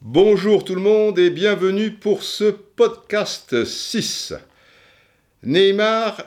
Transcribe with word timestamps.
Bonjour 0.00 0.64
tout 0.64 0.74
le 0.74 0.80
monde 0.80 1.20
et 1.20 1.30
bienvenue 1.30 1.92
pour 1.92 2.24
ce 2.24 2.50
podcast 2.50 3.64
6. 3.64 4.34
Neymar 5.44 6.24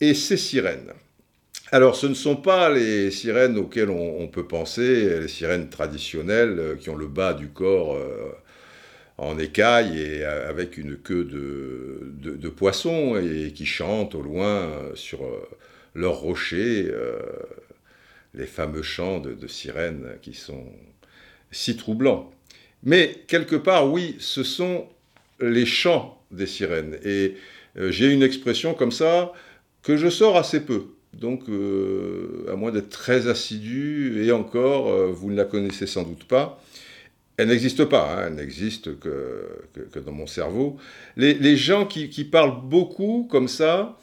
et 0.00 0.14
ses 0.14 0.38
sirènes. 0.38 0.94
Alors 1.72 1.94
ce 1.94 2.06
ne 2.06 2.14
sont 2.14 2.36
pas 2.36 2.70
les 2.70 3.10
sirènes 3.10 3.58
auxquelles 3.58 3.90
on, 3.90 4.26
peut 4.28 4.46
penser, 4.46 5.20
les 5.20 5.28
sirènes 5.28 5.68
traditionnelles 5.68 6.58
euh, 6.58 6.74
qui 6.76 6.88
ont 6.88 6.96
le 6.96 7.06
bas 7.06 7.34
du 7.34 7.48
corps 7.48 7.96
euh, 7.96 8.32
en 9.18 9.38
écaille 9.38 10.00
et 10.00 10.24
euh, 10.24 10.48
avec 10.48 10.78
une 10.78 10.96
queue 10.96 11.24
de, 11.24 12.48
poisson 12.48 13.18
et 13.18 13.52
qui 13.52 13.66
chantent 13.66 14.14
au 14.14 14.22
loin 14.22 14.70
sur 14.94 15.20
leurs 15.98 16.18
rochers 16.20 16.86
euh, 16.90 17.18
les 18.34 18.46
fameux 18.46 18.82
chants 18.82 19.20
de, 19.20 19.46
sirènes 19.46 20.16
qui 20.22 20.32
sont 20.32 20.66
si 21.50 21.76
troublants. 21.76 22.30
Mais 22.84 23.24
quelque 23.26 23.56
part, 23.56 23.90
oui, 23.90 24.16
ce 24.20 24.44
sont 24.44 24.86
les 25.40 25.66
chants 25.66 26.22
des 26.30 26.46
sirènes. 26.46 26.98
Et 27.04 27.34
euh, 27.78 27.90
j'ai 27.90 28.12
une 28.12 28.22
expression 28.22 28.74
comme 28.74 28.92
ça 28.92 29.32
que 29.82 29.96
je 29.96 30.08
sors 30.08 30.36
assez 30.36 30.60
peu. 30.60 30.84
Donc, 31.14 31.48
euh, 31.48 32.46
à 32.52 32.54
moins 32.54 32.70
d'être 32.70 32.90
très 32.90 33.26
assidu, 33.26 34.22
et 34.22 34.30
encore, 34.30 34.92
vous 35.08 35.30
ne 35.30 35.36
la 35.36 35.46
connaissez 35.46 35.86
sans 35.86 36.04
doute 36.04 36.24
pas. 36.24 36.62
Elle 37.38 37.48
n'existe 37.48 37.84
pas, 37.86 38.12
hein, 38.12 38.24
elle 38.28 38.34
n'existe 38.34 39.00
que, 39.00 39.64
dans 40.04 40.12
mon 40.12 40.26
cerveau. 40.26 40.76
Les, 41.16 41.56
gens 41.56 41.86
qui 41.86 42.24
parlent 42.24 42.60
beaucoup 42.62 43.26
comme 43.30 43.48
ça, 43.48 43.98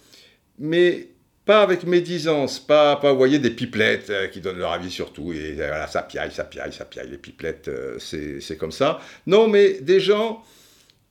mais 0.58 1.09
pas 1.45 1.62
avec 1.62 1.84
médisance, 1.84 2.59
pas, 2.59 2.95
pas 2.95 3.13
voyez, 3.13 3.38
des 3.38 3.52
pipelettes 3.52 4.09
euh, 4.09 4.27
qui 4.27 4.41
donnent 4.41 4.58
leur 4.58 4.72
avis 4.72 4.90
sur 4.90 5.13
tout, 5.13 5.31
et 5.31 5.52
euh, 5.52 5.67
voilà, 5.67 5.88
ça 5.88 6.02
piaille, 6.02 6.31
ça 6.31 6.44
piaille, 6.44 6.73
ça 6.73 6.86
piaille, 6.86 7.09
les 7.09 7.17
pipelettes, 7.17 7.67
euh, 7.67 8.00
c'est 8.00 8.58
comme 8.58 8.72
ça. 8.72 9.00
Non, 9.28 9.47
mais 9.47 9.80
des 9.81 10.00
gens 10.00 10.44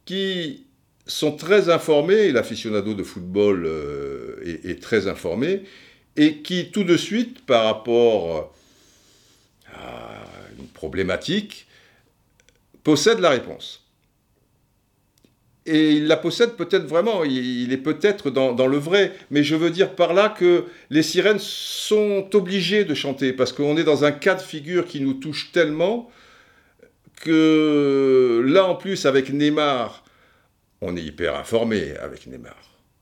qui 0.05 0.67
sont 1.07 1.37
très 1.37 1.69
informés, 1.69 2.33
l'aficionado 2.33 2.95
de 2.95 3.05
football 3.05 3.69
est, 4.45 4.65
est 4.65 4.83
très 4.83 5.07
informé, 5.07 5.63
et 6.17 6.39
qui 6.39 6.71
tout 6.71 6.85
de 6.85 6.97
suite, 6.97 7.47
par 7.47 7.65
rapport 7.65 8.55
à 9.73 10.25
une 10.59 10.67
problématique, 10.67 11.67
possède 12.83 13.21
la 13.21 13.31
réponse. 13.31 13.84
Et 15.67 15.93
il 15.93 16.07
la 16.07 16.19
possède 16.19 16.57
peut-être 16.57 16.85
vraiment, 16.85 17.25
il, 17.25 17.73
est 17.73 17.79
peut-être 17.79 18.31
dans 18.31 18.67
le 18.67 18.77
vrai, 18.77 19.13
mais 19.31 19.43
je 19.43 19.57
veux 19.57 19.71
dire 19.71 19.95
par 19.95 20.13
là 20.13 20.29
que 20.29 20.65
les 20.91 21.03
sirènes 21.03 21.39
sont 21.39 22.29
obligées 22.35 22.85
de 22.85 22.93
chanter, 22.93 23.33
parce 23.33 23.53
qu'on 23.53 23.79
est 23.79 23.85
dans 23.85 24.05
un 24.05 24.13
cas 24.13 24.35
de 24.35 24.43
figure 24.43 24.85
qui 24.85 25.01
nous 25.01 25.15
touche 25.15 25.53
tellement 25.53 26.11
que 27.17 28.45
là 28.47 28.67
en 28.67 28.75
plus 28.75 29.07
avec 29.07 29.33
Neymar, 29.33 30.05
on 30.81 30.97
est 30.97 31.03
hyper 31.03 31.37
informé 31.37 31.97
avec 31.97 32.27
Neymar. 32.27 32.57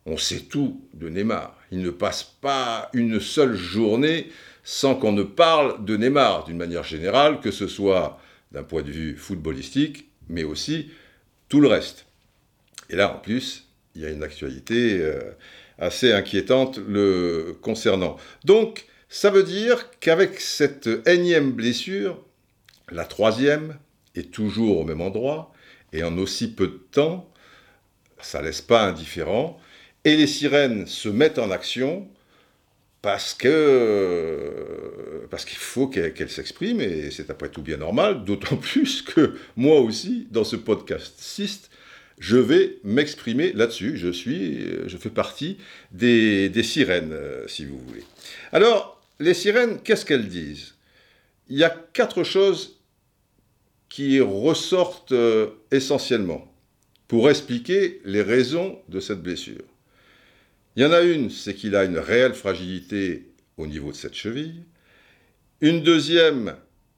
On 0.06 0.16
sait 0.16 0.40
tout 0.40 0.80
de 0.94 1.08
Neymar. 1.08 1.56
Il 1.70 1.82
ne 1.82 1.90
passe 1.90 2.22
pas 2.22 2.90
une 2.92 3.20
seule 3.20 3.56
journée 3.56 4.30
sans 4.64 4.94
qu'on 4.94 5.12
ne 5.12 5.22
parle 5.22 5.84
de 5.84 5.96
Neymar 5.96 6.44
d'une 6.44 6.56
manière 6.56 6.84
générale, 6.84 7.40
que 7.40 7.50
ce 7.50 7.66
soit 7.66 8.20
d'un 8.52 8.62
point 8.62 8.82
de 8.82 8.90
vue 8.90 9.16
footballistique, 9.16 10.08
mais 10.28 10.44
aussi 10.44 10.90
tout 11.48 11.60
le 11.60 11.68
reste. 11.68 12.06
Et 12.92 12.96
là, 12.96 13.12
en 13.12 13.18
plus, 13.18 13.66
il 13.94 14.02
y 14.02 14.06
a 14.06 14.10
une 14.10 14.22
actualité 14.22 14.98
euh, 15.00 15.18
assez 15.78 16.12
inquiétante 16.12 16.78
le 16.86 17.56
concernant. 17.62 18.16
Donc, 18.44 18.84
ça 19.08 19.30
veut 19.30 19.42
dire 19.42 19.90
qu'avec 19.98 20.40
cette 20.40 20.88
énième 21.06 21.52
blessure, 21.52 22.22
la 22.90 23.04
troisième 23.04 23.78
est 24.14 24.30
toujours 24.30 24.78
au 24.78 24.84
même 24.84 25.00
endroit, 25.00 25.52
et 25.94 26.02
en 26.02 26.16
aussi 26.18 26.52
peu 26.52 26.66
de 26.66 26.80
temps, 26.92 27.30
ça 28.20 28.42
laisse 28.42 28.60
pas 28.60 28.82
indifférent, 28.82 29.58
et 30.04 30.16
les 30.16 30.26
sirènes 30.26 30.86
se 30.86 31.08
mettent 31.08 31.38
en 31.38 31.50
action 31.50 32.08
parce 33.00 33.34
que 33.34 35.26
parce 35.30 35.44
qu'il 35.44 35.58
faut 35.58 35.88
qu'elles 35.88 36.14
qu'elles 36.14 36.30
s'expriment, 36.30 36.80
et 36.80 37.10
c'est 37.10 37.30
après 37.30 37.48
tout 37.48 37.62
bien 37.62 37.78
normal, 37.78 38.24
d'autant 38.24 38.56
plus 38.70 39.02
que 39.02 39.34
moi 39.56 39.80
aussi, 39.80 40.28
dans 40.30 40.44
ce 40.44 40.56
podcast 40.56 41.14
6, 41.18 41.70
je 42.22 42.36
vais 42.36 42.78
m'exprimer 42.84 43.52
là-dessus. 43.52 43.96
Je 43.96 44.08
suis, 44.08 44.62
euh, 44.62 44.84
je 44.86 44.96
fais 44.96 45.10
partie 45.10 45.58
des, 45.90 46.62
sirènes, 46.62 47.12
euh, 47.12 47.48
si 47.48 47.64
vous 47.64 47.80
voulez. 47.80 48.04
Alors, 48.52 49.02
les 49.18 49.34
sirènes, 49.34 49.80
qu'est-ce 49.82 50.06
qu'elles 50.06 50.28
disent? 50.28 50.74
Il 51.48 51.58
y 51.58 51.64
a 51.64 51.76
quatre 51.92 52.22
choses 52.22 52.78
qui 53.88 54.20
ressortent 54.20 55.10
euh, 55.10 55.48
essentiellement 55.72 56.48
pour 57.08 57.28
expliquer 57.28 58.00
les 58.04 58.22
raisons 58.22 58.78
de 58.88 59.00
cette 59.00 59.20
blessure. 59.20 59.64
Il 60.76 60.84
y 60.84 60.86
en 60.86 60.92
a 60.92 61.00
une, 61.00 61.28
c'est 61.28 61.54
qu'il 61.54 61.74
a 61.74 61.82
une 61.82 61.98
réelle 61.98 62.34
fragilité 62.34 63.32
au 63.56 63.66
niveau 63.66 63.90
de 63.90 63.96
cette 63.96 64.14
cheville. 64.14 64.62
Une 65.60 65.82
deuxième, 65.82 66.54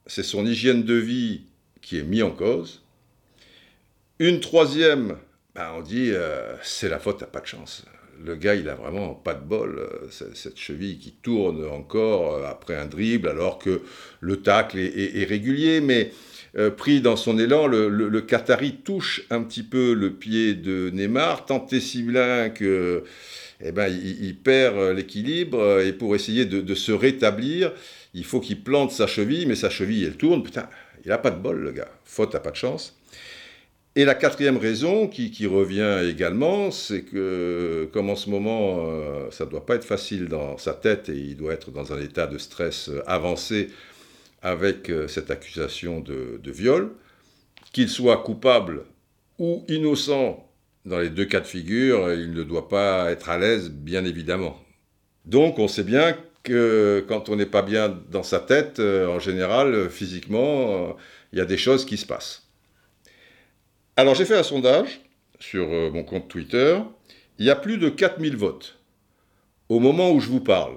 c'est 0.07 0.23
son 0.23 0.45
hygiène 0.45 0.83
de 0.83 0.95
vie 0.95 1.45
qui 1.81 1.97
est 1.97 2.03
mise 2.03 2.25
en 2.25 2.31
cause. 2.31 2.84
Une 4.21 4.39
troisième, 4.39 5.17
ben, 5.57 5.73
on 5.77 5.83
dit 5.83 6.11
euh, 6.13 6.55
c'est 6.63 6.89
la 6.89 7.01
faute 7.01 7.25
à 7.25 7.27
pas 7.27 7.41
de 7.41 7.47
chance. 7.47 7.85
Le 8.25 8.37
gars, 8.37 8.55
il 8.55 8.69
a 8.69 8.77
vraiment 8.77 9.13
pas 9.13 9.35
de 9.35 9.45
bol. 9.45 9.77
euh, 9.77 10.09
cette 10.35 10.57
cheville 10.57 10.99
qui 10.99 11.11
tourne 11.21 11.65
encore 11.65 12.37
euh, 12.37 12.47
après 12.47 12.77
un 12.77 12.87
dribble, 12.87 13.29
alors 13.29 13.59
que 13.59 13.83
le 14.21 14.37
tacle 14.37 14.79
est, 14.79 15.25
régulier, 15.25 15.81
mais 15.81 16.13
pris 16.77 17.01
dans 17.01 17.17
son 17.17 17.37
élan, 17.41 17.67
le, 17.67 18.21
Qatari 18.21 18.77
touche 18.85 19.27
un 19.31 19.43
petit 19.43 19.65
peu 19.65 19.95
le 19.95 20.13
pied 20.13 20.55
de 20.55 20.91
Neymar, 20.91 21.47
tant 21.47 21.67
et 21.73 21.81
si 21.81 22.05
bien 22.05 22.51
que 22.51 23.03
eh 23.61 23.73
ben, 23.73 23.89
il, 23.89 24.37
perd 24.37 24.95
l'équilibre 24.95 25.81
et 25.81 25.93
pour 25.93 26.15
essayer 26.15 26.45
de, 26.45 26.61
de 26.61 26.75
se 26.77 26.93
rétablir, 26.93 27.73
il 28.15 28.25
faut 28.25 28.39
qu'il 28.39 28.63
plante 28.63 28.93
sa 28.93 29.09
cheville, 29.09 29.47
mais 29.47 29.57
sa 29.57 29.71
cheville, 29.71 30.05
elle 30.05 30.17
tourne. 30.17 30.45
Putain, 30.45 30.69
il 31.05 31.11
a 31.11 31.19
pas 31.19 31.33
de 31.33 31.41
bol, 31.41 31.59
le 31.59 31.73
gars. 31.73 31.91
Faute 32.05 32.37
à 32.37 32.41
pas 32.41 32.53
de 32.53 32.57
chance. 32.57 32.97
Et 33.97 34.05
la 34.05 34.17
quatrième 34.17 34.57
raison 34.57 35.07
qui, 35.07 35.47
revient 35.47 36.01
également, 36.11 36.73
c'est 36.73 37.03
que 37.03 37.89
comme 37.93 38.11
en 38.11 38.17
ce 38.17 38.29
moment, 38.29 38.89
euh, 38.89 39.31
ça 39.31 39.45
ne 39.45 39.51
doit 39.51 39.65
pas 39.65 39.77
être 39.77 39.85
facile 39.85 40.27
dans 40.27 40.59
sa 40.59 40.75
tête 40.75 41.09
et 41.09 41.17
il 41.17 41.37
doit 41.37 41.53
être 41.53 41.71
dans 41.71 41.93
un 41.93 42.01
état 42.01 42.27
de 42.27 42.37
stress 42.37 42.89
euh, 42.89 43.03
avancé 43.07 43.71
avec 44.43 44.91
euh, 44.91 45.07
cette 45.07 45.31
accusation 45.31 46.01
de, 46.01 46.41
viol, 46.45 46.91
qu'il 47.73 47.89
soit 47.89 48.17
coupable 48.17 48.83
ou 49.39 49.65
innocent, 49.69 50.45
dans 50.85 50.99
les 50.99 51.11
deux 51.11 51.25
cas 51.25 51.41
de 51.41 51.47
figure, 51.47 52.13
il 52.13 52.33
ne 52.33 52.43
doit 52.43 52.69
pas 52.69 53.13
être 53.13 53.31
à 53.31 53.39
l'aise, 53.39 53.71
bien 53.71 54.05
évidemment. 54.05 54.61
Donc 55.25 55.61
on 55.61 55.69
sait 55.69 55.85
bien 55.85 56.17
que 56.43 57.05
quand 57.09 57.29
on 57.29 57.37
n'est 57.37 57.47
pas 57.47 57.63
bien 57.63 57.97
dans 58.11 58.25
sa 58.25 58.41
tête, 58.41 58.81
en 58.81 59.19
général, 59.19 59.89
physiquement, 59.89 60.97
il 61.33 61.39
y 61.39 61.43
a 61.43 61.47
des 61.47 61.57
choses 61.57 61.87
qui 61.87 61.97
se 61.97 62.05
passent. 62.05 62.44
Alors 63.97 64.15
j'ai 64.15 64.25
fait 64.25 64.37
un 64.37 64.43
sondage 64.43 65.01
sur 65.39 65.69
euh, 65.71 65.91
mon 65.91 66.05
compte 66.05 66.29
Twitter. 66.29 66.79
Il 67.39 67.47
y 67.47 67.51
a 67.51 67.57
plus 67.57 67.79
de 67.79 67.89
4000 67.89 68.37
votes 68.37 68.79
au 69.69 69.81
moment 69.81 70.11
où 70.13 70.21
je 70.21 70.29
vous 70.29 70.41
parle. 70.41 70.77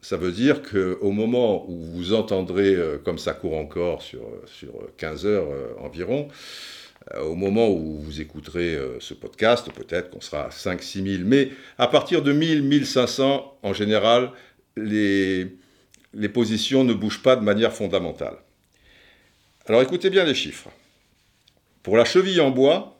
Ça 0.00 0.16
veut 0.16 0.32
dire 0.32 0.60
qu'au 0.62 1.10
moment 1.10 1.68
où 1.68 1.78
vous 1.78 2.12
entendrez, 2.12 2.74
euh, 2.74 2.98
comme 2.98 3.18
ça 3.18 3.32
court 3.32 3.56
encore 3.56 4.02
sur, 4.02 4.20
sur 4.46 4.72
15 4.98 5.26
heures 5.26 5.50
euh, 5.50 5.72
environ, 5.80 6.28
euh, 7.12 7.22
au 7.22 7.34
moment 7.34 7.68
où 7.68 7.98
vous 7.98 8.20
écouterez 8.20 8.74
euh, 8.74 8.98
ce 9.00 9.14
podcast, 9.14 9.70
peut-être 9.72 10.10
qu'on 10.10 10.20
sera 10.20 10.44
à 10.44 10.48
5-6 10.48 11.18
000. 11.18 11.22
Mais 11.26 11.50
à 11.78 11.86
partir 11.86 12.22
de 12.22 12.32
1000, 12.32 12.62
1500, 12.62 13.58
en 13.62 13.72
général, 13.72 14.30
les 14.76 15.48
positions 16.32 16.84
ne 16.84 16.94
bougent 16.94 17.22
pas 17.22 17.36
de 17.36 17.44
manière 17.44 17.72
fondamentale. 17.72 18.36
Alors 19.66 19.82
écoutez 19.82 20.10
bien 20.10 20.24
les 20.24 20.34
chiffres. 20.34 20.68
Pour 21.84 21.98
la 21.98 22.06
cheville 22.06 22.40
en 22.40 22.50
bois, 22.50 22.98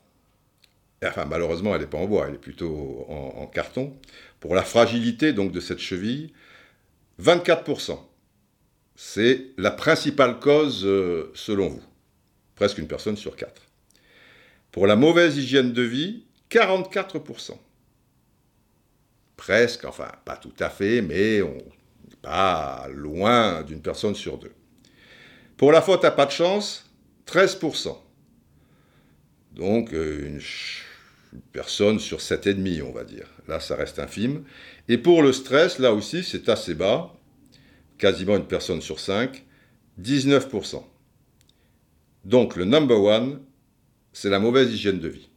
enfin 1.03 1.25
malheureusement 1.25 1.75
elle 1.75 1.81
n'est 1.81 1.87
pas 1.87 1.97
en 1.97 2.05
bois, 2.05 2.27
elle 2.29 2.35
est 2.35 2.39
plutôt 2.39 3.07
en, 3.09 3.47
carton. 3.47 3.99
Pour 4.41 4.55
la 4.55 4.63
fragilité 4.63 5.33
donc 5.33 5.53
de 5.53 5.59
cette 5.59 5.79
cheville, 5.79 6.35
24%. 7.21 7.99
C'est 8.95 9.47
la 9.57 9.71
principale 9.71 10.39
cause 10.39 10.85
euh, 10.85 11.33
selon 11.35 11.69
vous. 11.69 11.83
Presque 12.57 12.77
une 12.77 12.87
personne 12.87 13.17
sur 13.17 13.37
quatre. 13.37 13.63
Pour 14.71 14.87
la 14.87 14.97
mauvaise 14.97 15.39
hygiène 15.39 15.73
de 15.73 15.83
vie, 15.83 16.27
44%. 16.51 17.57
Presque, 19.39 19.87
enfin 19.87 20.13
pas 20.27 20.37
tout 20.37 20.53
à 20.61 20.69
fait, 20.69 21.01
mais 21.01 21.41
on 21.41 21.55
n'est 21.55 22.21
pas 22.21 22.87
loin 22.93 23.63
d'une 23.63 23.81
personne 23.81 24.15
sur 24.15 24.37
deux. 24.37 24.53
Pour 25.57 25.73
la 25.73 25.81
faute 25.81 26.05
à 26.05 26.11
pas 26.11 26.27
de 26.27 26.33
chance, 26.33 26.85
13%. 27.27 28.05
Donc 29.55 29.93
euh, 29.93 30.27
une, 30.27 30.41
personne 31.53 31.99
sur 31.99 32.19
7,5, 32.19 32.83
on 32.83 32.93
va 32.93 33.05
dire. 33.05 33.27
Là, 33.49 33.61
ça 33.61 33.77
reste 33.77 33.99
infime. 33.99 34.45
Et 34.89 34.99
pour 34.99 35.23
le 35.23 35.33
stress, 35.33 35.79
là 35.79 35.93
aussi, 35.93 36.23
c'est 36.23 36.49
assez 36.49 36.75
bas. 36.75 37.15
quasiment 37.99 38.37
une 38.37 38.47
personne 38.47 38.81
sur 38.81 39.01
cinq, 39.01 39.45
19%. 40.01 40.83
Donc 42.25 42.57
le 42.57 42.65
number 42.65 43.01
one, 43.01 43.41
c'est 44.13 44.31
la 44.31 44.39
mauvaise 44.39 44.73
hygiène 44.73 45.01
de 45.01 45.09
vie. 45.09 45.29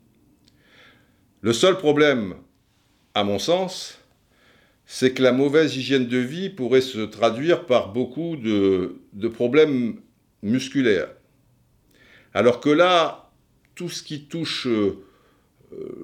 Le 1.41 1.53
seul 1.53 1.77
problème, 1.77 2.35
à 3.13 3.23
mon 3.23 3.39
sens, 3.39 3.99
c'est 4.85 5.13
que 5.13 5.21
la 5.21 5.33
mauvaise 5.33 5.75
hygiène 5.75 6.07
de 6.07 6.17
vie 6.17 6.49
pourrait 6.49 6.81
se 6.81 6.99
traduire 6.99 7.65
par 7.65 7.91
beaucoup 7.91 8.37
de, 8.37 8.99
problèmes 9.33 9.99
musculaires. 10.41 11.09
Alors 12.33 12.61
que 12.61 12.69
là, 12.69 13.26
tout 13.77 13.89
ce 13.89 14.03
qui 14.03 14.25
touche 14.25 14.67
euh, 14.67 14.97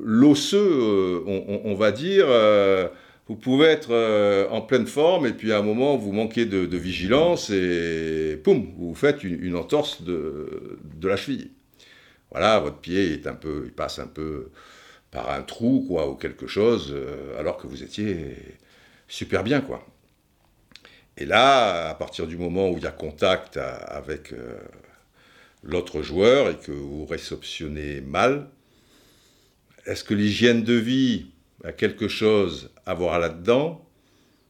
l'osseux, 0.02 0.58
euh, 0.58 1.60
on, 1.66 1.74
va 1.74 1.92
dire, 1.92 2.26
euh, 2.30 2.88
vous 3.28 3.36
pouvez 3.36 3.66
être 3.66 4.48
en 4.52 4.62
pleine 4.62 4.86
forme 4.86 5.26
et 5.26 5.34
puis 5.34 5.52
à 5.52 5.58
un 5.58 5.62
moment 5.64 5.98
vous 5.98 6.12
manquez 6.12 6.46
de, 6.46 6.78
vigilance 6.78 7.50
et 7.50 8.40
poum, 8.44 8.74
vous 8.78 8.94
faites 8.94 9.24
une, 9.24 9.56
entorse 9.56 10.04
de, 10.04 10.80
la 11.02 11.18
cheville. 11.18 11.52
Voilà, 12.32 12.60
votre 12.60 12.78
pied 12.78 13.14
est 13.14 13.28
un 13.28 13.36
peu, 13.36 13.64
il 13.66 13.72
passe 13.72 14.00
un 14.00 14.08
peu 14.08 14.50
par 15.12 15.32
un 15.32 15.42
trou 15.42 15.86
quoi 15.88 16.10
ou 16.10 16.16
quelque 16.16 16.48
chose 16.48 16.96
alors 17.40 17.58
que 17.58 17.68
vous 17.68 17.84
étiez 17.84 18.36
super 19.08 19.44
bien, 19.44 19.62
quoi. 19.62 19.86
Et 21.18 21.26
là, 21.26 21.90
à 21.90 21.94
partir 21.94 22.28
du 22.28 22.38
moment 22.38 22.70
où 22.70 22.78
il 22.78 22.84
y 22.84 22.88
a 22.88 22.92
contact 22.92 23.58
avec 23.58 24.34
euh, 24.34 24.58
l'autre 25.64 26.02
joueur 26.02 26.50
et 26.50 26.56
que 26.56 26.72
vous 26.72 27.06
réceptionnez 27.06 28.02
mal, 28.02 28.48
est-ce 29.86 30.04
que 30.04 30.14
l'hygiène 30.14 30.64
de 30.64 30.74
vie 30.74 31.28
a 31.64 31.72
quelque 31.72 32.08
chose 32.08 32.72
à 32.86 32.94
voir 32.94 33.20
là-dedans? 33.20 33.86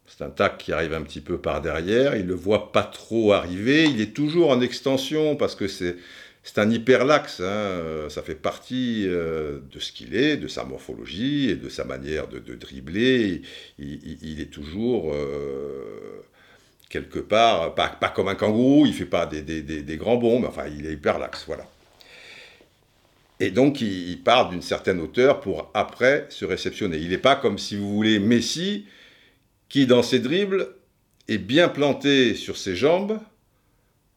C'est 0.05 0.23
un 0.23 0.29
tac 0.29 0.57
qui 0.57 0.73
arrive 0.73 0.93
un 0.93 1.01
petit 1.01 1.21
peu 1.21 1.37
par 1.37 1.61
derrière, 1.61 2.15
il 2.15 2.23
ne 2.23 2.29
le 2.29 2.35
voit 2.35 2.71
pas 2.71 2.83
trop 2.83 3.33
arriver, 3.33 3.85
il 3.85 4.01
est 4.01 4.13
toujours 4.13 4.49
en 4.51 4.61
extension 4.61 5.35
parce 5.35 5.55
que 5.55 5.67
c'est 5.67 5.95
c'est 6.43 6.59
un 6.59 6.69
hyperlaxe, 6.69 7.39
hein, 7.39 8.09
ça 8.09 8.21
fait 8.21 8.35
partie 8.35 9.05
euh, 9.07 9.59
de 9.71 9.79
ce 9.79 9.93
qu'il 9.93 10.13
est, 10.13 10.35
de 10.35 10.49
sa 10.49 10.65
morphologie 10.65 11.49
et 11.49 11.55
de 11.55 11.69
sa 11.69 11.85
manière 11.85 12.27
de, 12.27 12.39
dribbler. 12.55 13.41
Il, 13.79 14.41
est 14.41 14.51
toujours 14.51 15.13
euh, 15.13 16.21
quelque 16.93 17.17
part, 17.17 17.73
pas, 17.73 17.89
comme 18.13 18.27
un 18.27 18.35
kangourou, 18.35 18.85
il 18.85 18.93
fait 18.93 19.07
pas 19.07 19.25
des, 19.25 19.97
grands 19.97 20.17
bonds, 20.17 20.39
mais 20.39 20.47
enfin 20.47 20.65
il 20.67 20.85
est 20.85 20.93
hyperlaxe, 20.93 21.43
voilà. 21.47 21.67
Et 23.39 23.49
donc 23.49 23.81
il, 23.81 24.21
part 24.23 24.49
d'une 24.49 24.61
certaine 24.61 25.01
hauteur 25.01 25.39
pour 25.39 25.71
après 25.73 26.27
se 26.29 26.45
réceptionner. 26.45 26.97
Il 26.97 27.09
n'est 27.09 27.17
pas 27.17 27.35
comme 27.35 27.57
si 27.57 27.75
vous 27.75 27.91
voulez 27.91 28.19
Messi, 28.19 28.85
qui 29.69 29.87
dans 29.87 30.03
ses 30.03 30.19
dribbles 30.19 30.67
est 31.27 31.39
bien 31.39 31.67
planté 31.67 32.35
sur 32.35 32.57
ses 32.57 32.75
jambes, 32.75 33.17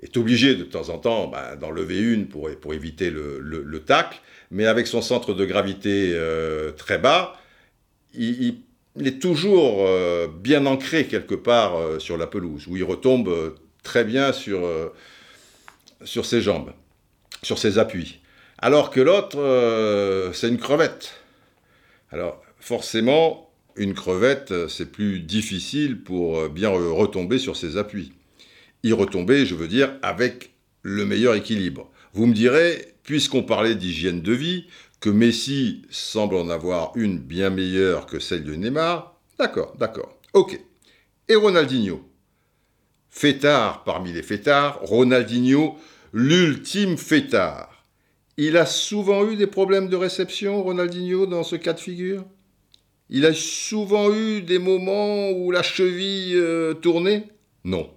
est 0.02 0.18
obligé 0.18 0.54
de 0.54 0.64
temps 0.64 0.90
en 0.90 0.98
temps 0.98 1.28
ben, 1.28 1.56
d'en 1.56 1.70
lever 1.70 1.98
une 1.98 2.28
pour, 2.28 2.50
pour 2.60 2.74
éviter 2.74 3.08
le, 3.08 3.40
le, 3.40 3.80
tacle, 3.80 4.20
mais 4.50 4.66
avec 4.66 4.86
son 4.86 5.00
centre 5.00 5.32
de 5.32 5.46
gravité 5.46 6.10
euh, 6.12 6.72
très 6.72 6.98
bas, 6.98 7.40
il, 8.12 8.65
est 9.04 9.20
toujours 9.20 9.86
euh, 9.86 10.28
bien 10.28 10.66
ancré 10.66 11.06
quelque 11.06 11.34
part 11.34 11.76
euh, 11.76 11.98
sur 11.98 12.16
la 12.16 12.26
pelouse, 12.26 12.66
où 12.68 12.76
il 12.76 12.84
retombe 12.84 13.54
très 13.82 14.04
bien 14.04 14.32
sur 14.32 14.64
ses 16.04 16.40
jambes, 16.40 16.72
sur 17.42 17.58
ses 17.58 17.78
appuis. 17.78 18.20
Alors 18.58 18.90
que 18.90 19.00
l'autre, 19.00 19.38
c'est 20.32 20.48
une 20.48 20.58
crevette. 20.58 21.14
Alors 22.10 22.42
forcément, 22.58 23.50
une 23.76 23.94
crevette, 23.94 24.68
c'est 24.68 24.90
plus 24.90 25.20
difficile 25.20 26.02
pour 26.02 26.48
bien 26.48 26.70
retomber 26.70 27.38
sur 27.38 27.56
ses 27.56 27.76
appuis 27.76 28.12
y 28.86 28.92
retomber, 28.92 29.46
je 29.46 29.54
veux 29.54 29.68
dire, 29.68 29.92
avec 30.02 30.50
le 30.82 31.04
meilleur 31.04 31.34
équilibre. 31.34 31.90
Vous 32.12 32.26
me 32.26 32.34
direz, 32.34 32.94
puisqu'on 33.02 33.42
parlait 33.42 33.74
d'hygiène 33.74 34.22
de 34.22 34.32
vie, 34.32 34.66
que 35.00 35.10
Messi 35.10 35.82
semble 35.90 36.36
en 36.36 36.48
avoir 36.48 36.92
une 36.96 37.18
bien 37.18 37.50
meilleure 37.50 38.06
que 38.06 38.18
celle 38.18 38.44
de 38.44 38.54
Neymar. 38.54 39.20
D'accord, 39.38 39.74
d'accord. 39.78 40.18
Ok. 40.32 40.60
Et 41.28 41.34
Ronaldinho? 41.34 42.08
Fêtard 43.10 43.84
parmi 43.84 44.12
les 44.12 44.22
fêtards, 44.22 44.78
Ronaldinho, 44.82 45.76
l'ultime 46.12 46.96
fêtard. 46.96 47.84
Il 48.36 48.56
a 48.56 48.66
souvent 48.66 49.26
eu 49.28 49.36
des 49.36 49.46
problèmes 49.46 49.88
de 49.88 49.96
réception, 49.96 50.62
Ronaldinho, 50.62 51.26
dans 51.26 51.42
ce 51.42 51.56
cas 51.56 51.72
de 51.72 51.80
figure? 51.80 52.24
Il 53.08 53.24
a 53.24 53.32
souvent 53.32 54.12
eu 54.12 54.42
des 54.42 54.58
moments 54.58 55.30
où 55.30 55.50
la 55.50 55.62
cheville 55.62 56.34
euh, 56.36 56.74
tournait? 56.74 57.28
Non. 57.64 57.90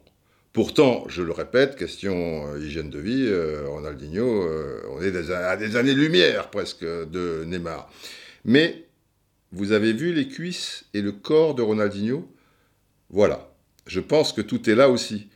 Pourtant, 0.51 1.03
je 1.07 1.21
le 1.21 1.31
répète, 1.31 1.75
question 1.75 2.47
euh, 2.47 2.59
hygiène 2.59 2.89
de 2.89 2.97
vie, 2.97 3.25
euh, 3.27 3.67
Ronaldinho, 3.67 4.43
euh, 4.43 4.81
on 4.89 5.01
est 5.01 5.15
à 5.31 5.55
des 5.55 5.75
années-lumière 5.75 6.49
presque 6.49 6.83
de 6.83 7.43
Neymar. 7.45 7.91
Mais 8.45 8.85
vous 9.51 9.73
avez 9.73 9.93
vu 9.93 10.11
les 10.11 10.27
cuisses 10.27 10.85
et 10.95 11.01
le 11.01 11.11
corps 11.11 11.53
de 11.53 11.61
Ronaldinho? 11.61 12.27
Voilà, 13.11 13.53
je 13.85 13.99
pense 13.99 14.33
que 14.33 14.41
tout 14.41 14.67
est 14.69 14.75
là 14.75 14.89
aussi. 14.89 15.29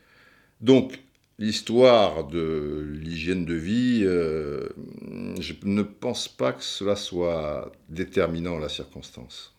Donc, 0.61 0.99
l'histoire 1.37 2.25
de 2.25 2.83
l'hygiène 2.93 3.45
de 3.45 3.53
vie, 3.53 4.01
je 4.01 5.53
ne 5.63 5.83
pense 5.83 6.27
pas 6.27 6.53
que 6.53 6.63
cela 6.63 6.95
soit 6.95 7.71
déterminant 7.89 8.57
la 8.57 8.69
circonstance. 8.69 9.55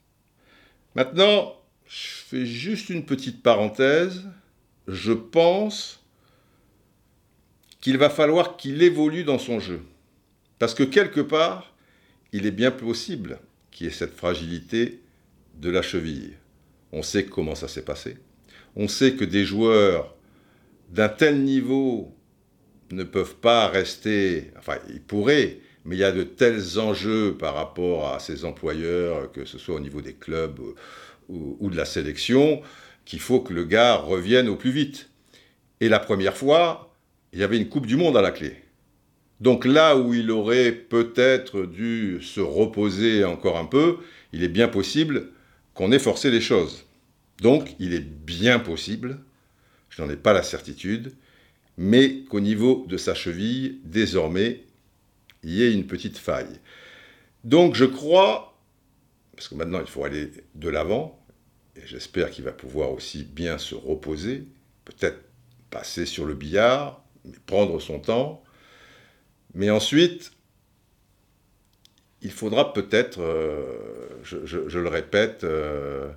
Maintenant, 0.95 1.57
je 1.87 2.09
fais 2.27 2.47
juste 2.47 2.89
une 2.91 3.05
petite 3.05 3.43
parenthèse 3.43 4.25
je 4.89 5.13
pense 5.13 6.05
qu'il 7.81 7.99
va 7.99 8.11
falloir 8.11 8.57
qu'il 8.57 8.83
évolue 8.83 9.25
dans 9.25 9.39
son 9.39 9.61
jeu. 9.61 9.81
Parce 10.59 10.75
que 10.75 10.83
quelque 10.83 11.21
part, 11.21 11.75
il 12.33 12.47
est 12.47 12.51
bien 12.51 12.71
possible 12.71 13.39
qu'il 13.71 13.87
y 13.87 13.91
ait 13.91 13.93
cette 13.93 14.17
fragilité 14.17 15.01
de 15.57 15.71
la 15.71 15.83
cheville. 15.83 16.35
On 16.93 17.03
sait 17.03 17.27
comment 17.27 17.55
ça 17.55 17.69
s'est 17.69 17.85
passé. 17.85 18.17
On 18.77 18.89
sait 18.89 19.15
que 19.15 19.25
des 19.25 19.45
joueurs 19.45 20.15
d'un 20.91 21.09
tel 21.09 21.43
niveau 21.43 22.15
ne 22.91 23.05
peuvent 23.05 23.37
pas 23.37 23.69
rester, 23.69 24.51
enfin 24.59 24.77
ils 24.89 25.01
pourraient, 25.01 25.61
mais 25.85 25.97
il 25.97 25.99
y 25.99 26.05
a 26.05 26.13
de 26.13 26.23
tels 26.23 26.79
enjeux 26.79 27.37
par 27.37 27.55
rapport 27.55 28.09
à 28.09 28.19
ces 28.19 28.45
employeurs, 28.45 29.31
que 29.33 29.45
ce 29.45 29.59
soit 29.59 29.75
au 29.75 29.81
niveau 29.81 30.01
des 30.01 30.15
clubs 30.15 30.61
ou, 31.29 31.71
de 31.71 31.77
la 31.77 31.85
sélection, 31.85 32.63
qu'il 33.05 33.21
faut 33.21 33.41
que 33.41 33.53
le 33.53 33.65
gars 33.65 33.97
revienne 33.97 34.49
au 34.49 34.57
plus 34.57 34.71
vite. 34.71 35.11
Et 35.81 35.89
la 35.89 35.99
première 35.99 36.37
fois, 36.37 36.95
il 37.33 37.41
y 37.41 37.43
avait 37.43 37.59
une 37.59 37.69
Coupe 37.69 37.87
du 37.87 37.97
Monde 37.97 38.17
à 38.17 38.23
la 38.23 38.31
clé. 38.31 38.57
Donc 39.41 39.65
là 39.65 39.97
où 39.97 40.15
il 40.15 40.31
aurait 40.31 40.73
peut-être 40.73 41.67
dû 41.67 42.23
se 42.23 42.41
reposer 42.41 43.25
encore 43.25 43.59
un 43.59 43.65
peu, 43.65 43.99
il 44.33 44.43
est 44.43 44.49
bien 44.49 44.69
possible 44.69 45.31
qu'on 45.75 45.93
ait 45.93 45.99
forcé 45.99 46.31
les 46.31 46.41
choses. 46.41 46.87
Donc 47.43 47.75
il 47.79 47.95
est 47.95 48.01
bien 48.01 48.59
possible, 48.59 49.19
je 49.91 50.03
n'en 50.03 50.09
ai 50.09 50.17
pas 50.17 50.33
la 50.33 50.43
certitude, 50.43 51.13
mais 51.77 52.23
qu'au 52.31 52.41
niveau 52.41 52.87
de 52.89 52.97
sa 52.97 53.15
cheville, 53.15 53.81
désormais, 53.85 54.63
il 55.43 55.51
y 55.51 55.63
ait 55.63 55.73
une 55.73 55.87
petite 55.87 56.17
faille. 56.17 56.61
Donc 57.43 57.75
je 57.75 57.85
crois, 57.85 58.57
parce 59.35 59.49
que 59.49 59.57
maintenant 59.57 59.81
il 59.81 59.87
faut 59.87 60.05
aller 60.05 60.31
de 60.55 60.69
l'avant, 60.69 61.24
et 61.77 61.87
j'espère 61.87 62.31
qu'il 62.31 62.45
va 62.45 62.53
pouvoir 62.53 62.93
aussi 62.93 63.25
bien 63.25 63.59
se 63.59 63.75
reposer, 63.75 64.47
peut-être 64.85 65.19
passer 65.71 66.07
sur 66.07 66.25
le 66.25 66.35
billard, 66.35 67.03
prendre 67.47 67.81
son 67.81 67.99
temps. 67.99 68.43
Mais 69.55 69.71
ensuite, 69.71 70.33
il 72.23 72.31
faudra 72.31 72.73
peut-être, 72.73 73.21
euh, 73.21 73.63
je, 74.23 74.79
le 74.79 74.89
répète, 74.89 75.45
euh, 75.45 76.09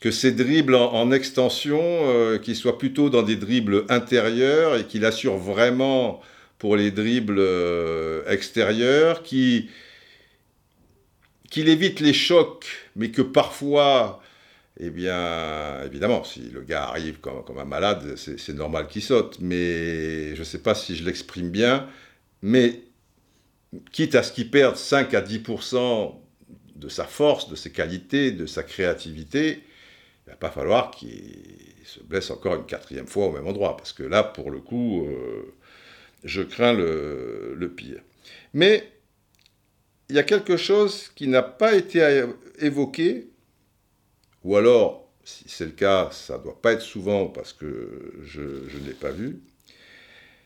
que 0.00 0.10
ces 0.10 0.32
dribbles 0.32 0.74
en, 0.74 1.10
extension, 1.12 1.80
euh, 1.82 2.38
qu'ils 2.38 2.56
soient 2.56 2.78
plutôt 2.78 3.10
dans 3.10 3.22
des 3.22 3.36
dribbles 3.36 3.84
intérieurs 3.88 4.76
et 4.76 4.84
qu'il 4.84 5.04
assure 5.04 5.36
vraiment 5.36 6.20
pour 6.58 6.76
les 6.76 6.90
dribbles 6.90 7.42
extérieurs, 8.28 9.22
qu'il 9.22 9.68
évite 11.54 12.00
les 12.00 12.12
chocs, 12.12 12.66
mais 12.96 13.10
que 13.10 13.22
parfois 13.22 14.22
eh 14.80 14.90
bien, 14.90 15.82
évidemment, 15.84 16.24
si 16.24 16.40
le 16.50 16.62
gars 16.62 16.84
arrive 16.88 17.20
comme, 17.20 17.58
un 17.58 17.64
malade, 17.64 18.16
c'est 18.16 18.54
normal 18.54 18.88
qu'il 18.88 19.02
saute. 19.02 19.38
Mais 19.40 20.34
je 20.34 20.40
ne 20.40 20.44
sais 20.44 20.58
pas 20.58 20.74
si 20.74 20.96
je 20.96 21.04
l'exprime 21.04 21.50
bien. 21.50 21.88
Mais 22.42 22.82
quitte 23.92 24.14
à 24.16 24.22
ce 24.22 24.32
qu'il 24.32 24.50
perde 24.50 24.76
5 24.76 25.14
à 25.14 25.20
10% 25.22 26.16
de 26.74 26.88
sa 26.88 27.04
force, 27.04 27.48
de 27.48 27.54
ses 27.54 27.70
qualités, 27.70 28.32
de 28.32 28.46
sa 28.46 28.64
créativité, 28.64 29.62
il 30.26 30.30
va 30.30 30.36
pas 30.36 30.50
falloir 30.50 30.90
qu'il 30.90 31.36
se 31.84 32.00
blesse 32.00 32.30
encore 32.30 32.56
une 32.56 32.66
quatrième 32.66 33.06
fois 33.06 33.26
au 33.26 33.32
même 33.32 33.46
endroit. 33.46 33.76
Parce 33.76 33.92
que 33.92 34.02
là, 34.02 34.24
pour 34.24 34.50
le 34.50 34.60
coup, 34.60 35.06
euh, 35.06 35.54
je 36.24 36.42
crains 36.42 36.72
le 36.72 37.72
pire. 37.76 38.00
Mais 38.54 38.90
il 40.08 40.16
y 40.16 40.18
a 40.18 40.24
quelque 40.24 40.56
chose 40.56 41.10
qui 41.14 41.28
n'a 41.28 41.42
pas 41.42 41.74
été 41.74 42.24
évoqué 42.58 43.28
ou 44.44 44.56
alors 44.56 45.04
si 45.24 45.44
c'est 45.46 45.64
le 45.64 45.72
cas, 45.72 46.10
ça 46.12 46.38
ne 46.38 46.42
doit 46.42 46.60
pas 46.60 46.72
être 46.72 46.82
souvent 46.82 47.26
parce 47.26 47.52
que 47.52 48.12
je, 48.24 48.40
ne 48.40 48.86
l'ai 48.86 48.92
pas 48.92 49.10
vu, 49.10 49.40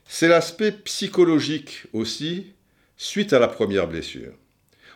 c'est 0.07 0.29
l'aspect 0.29 0.73
psychologique 0.73 1.85
aussi 1.93 2.53
suite 2.97 3.33
à 3.33 3.39
la 3.39 3.49
première 3.49 3.89
blessure. 3.89 4.33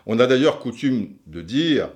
On 0.06 0.18
a 0.18 0.26
d'ailleurs 0.26 0.59
coutume 0.61 1.11
de 1.26 1.42
dire, 1.42 1.90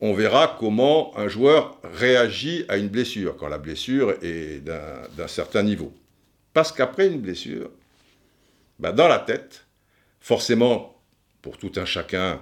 on 0.00 0.12
verra 0.12 0.56
comment 0.58 1.16
un 1.16 1.28
joueur 1.28 1.80
réagit 1.82 2.64
à 2.68 2.76
une 2.76 2.88
blessure, 2.88 3.36
quand 3.36 3.48
la 3.48 3.58
blessure 3.58 4.14
est 4.22 4.60
d'un 4.62 5.28
certain 5.28 5.62
niveau. 5.62 5.92
Parce 6.52 6.70
qu'après 6.72 7.06
une 7.06 7.20
blessure, 7.20 7.70
bah, 8.78 8.92
dans 8.92 9.08
la 9.08 9.18
tête, 9.18 9.66
forcément, 10.20 11.00
pour 11.42 11.58
tout 11.58 11.72
un 11.76 11.84
chacun, 11.84 12.40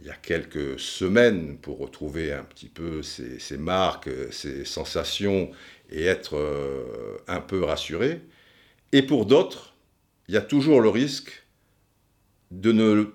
il 0.00 0.06
y 0.06 0.10
a 0.10 0.14
quelques 0.14 0.78
semaines 0.78 1.58
pour 1.58 1.78
retrouver 1.78 2.32
un 2.32 2.44
petit 2.44 2.68
peu 2.68 3.02
ces, 3.02 3.58
marques, 3.58 4.10
ces 4.30 4.64
sensations 4.64 5.50
et 5.90 6.04
être 6.04 6.36
euh, 6.36 7.16
un 7.26 7.40
peu 7.40 7.64
rassuré. 7.64 8.20
Et 8.92 9.02
pour 9.02 9.26
d'autres, 9.26 9.74
il 10.28 10.34
y 10.34 10.36
a 10.36 10.42
toujours 10.42 10.80
le 10.80 10.88
risque 10.88 11.44
de 12.50 12.72
ne 12.72 13.06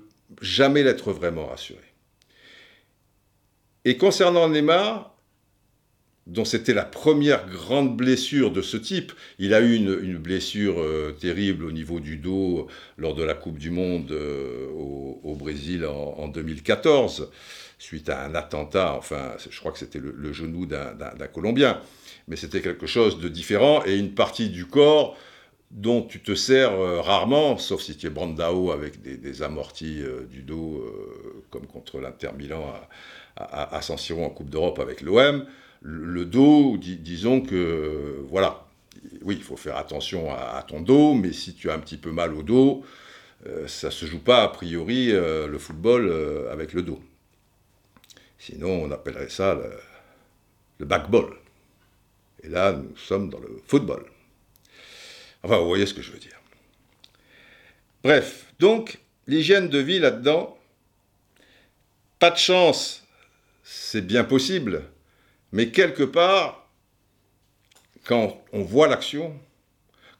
jamais 0.41 0.83
l'être 0.83 1.13
vraiment 1.13 1.47
rassuré. 1.47 1.79
Et 3.85 3.97
concernant 3.97 4.49
Neymar, 4.49 5.12
dont 6.25 6.45
c'était 6.45 6.73
la 6.73 6.85
première 6.85 7.47
grande 7.47 7.97
blessure 7.97 8.51
de 8.51 8.61
ce 8.61 8.77
type. 8.77 9.11
Il 9.39 9.53
a 9.53 9.59
eu 9.59 9.75
une, 9.75 10.17
blessure 10.17 10.79
euh, 10.79 11.11
terrible 11.19 11.65
au 11.65 11.71
niveau 11.71 11.99
du 11.99 12.17
dos 12.17 12.67
lors 12.97 13.13
de 13.13 13.23
la 13.23 13.33
Coupe 13.33 13.57
du 13.57 13.71
Monde 13.71 14.11
euh, 14.11 14.69
au, 14.71 15.35
Brésil 15.35 15.85
en, 15.85 16.27
2014, 16.29 17.29
suite 17.77 18.07
à 18.07 18.23
un 18.23 18.35
attentat, 18.35 18.95
enfin 18.95 19.33
je 19.49 19.59
crois 19.59 19.71
que 19.71 19.79
c'était 19.79 19.99
le, 19.99 20.31
genou 20.31 20.65
d'un 20.65 21.27
Colombien, 21.33 21.81
mais 22.27 22.37
c'était 22.37 22.61
quelque 22.61 22.85
chose 22.85 23.19
de 23.19 23.27
différent 23.27 23.83
et 23.85 23.97
une 23.97 24.13
partie 24.13 24.49
du 24.49 24.65
corps 24.65 25.17
dont 25.71 26.03
tu 26.03 26.21
te 26.21 26.35
sers 26.35 26.71
euh, 26.71 27.01
rarement, 27.01 27.57
sauf 27.57 27.81
si 27.81 27.97
tu 27.97 28.07
es 28.07 28.09
Brandao 28.09 28.71
avec 28.71 29.01
des, 29.01 29.41
amortis 29.41 30.01
du 30.29 30.43
dos, 30.43 30.85
comme 31.49 31.65
contre 31.65 31.99
l'Inter 31.99 32.29
Milan 32.37 32.73
à, 33.35 33.75
à, 33.75 33.81
San 33.81 33.97
en 34.19 34.29
Coupe 34.29 34.49
d'Europe 34.49 34.79
avec 34.79 35.01
l'OM 35.01 35.45
le 35.83 36.25
dos, 36.25 36.77
disons 36.77 37.41
que, 37.41 38.25
voilà, 38.29 38.65
oui, 39.21 39.35
il 39.37 39.43
faut 39.43 39.57
faire 39.57 39.77
attention 39.77 40.33
à, 40.33 40.63
ton 40.67 40.81
dos, 40.81 41.13
mais 41.13 41.33
si 41.33 41.53
tu 41.53 41.69
as 41.69 41.73
un 41.73 41.79
petit 41.79 41.97
peu 41.97 42.11
mal 42.11 42.33
au 42.33 42.41
dos, 42.41 42.85
euh, 43.45 43.67
ça 43.67 43.91
se 43.91 44.05
joue 44.05 44.19
pas 44.19 44.43
a 44.43 44.47
priori 44.47 45.11
euh, 45.11 45.47
le 45.47 45.59
football 45.59 46.07
euh, 46.07 46.51
avec 46.51 46.71
le 46.71 46.81
dos. 46.81 47.01
Sinon, 48.39 48.83
on 48.83 48.91
appellerait 48.91 49.29
ça 49.29 49.55
le, 49.55 49.71
le 50.79 50.85
backball. 50.85 51.35
Et 52.43 52.49
là, 52.49 52.71
nous 52.73 52.95
sommes 52.97 53.29
dans 53.29 53.39
le 53.39 53.61
football. 53.67 54.05
Enfin, 55.43 55.57
vous 55.57 55.67
voyez 55.67 55.85
ce 55.85 55.93
que 55.93 56.01
je 56.01 56.11
veux 56.11 56.19
dire. 56.19 56.39
Bref, 58.03 58.53
donc, 58.59 58.99
l'hygiène 59.27 59.67
de 59.67 59.79
vie 59.79 59.99
là-dedans, 59.99 60.57
pas 62.19 62.31
de 62.31 62.37
chance, 62.37 63.05
c'est 63.63 64.05
bien 64.05 64.23
possible, 64.23 64.83
mais 65.53 65.69
quelque 65.69 66.03
part, 66.03 66.67
quand 68.05 68.43
on 68.51 68.63
voit 68.63 68.87
l'action, 68.87 69.39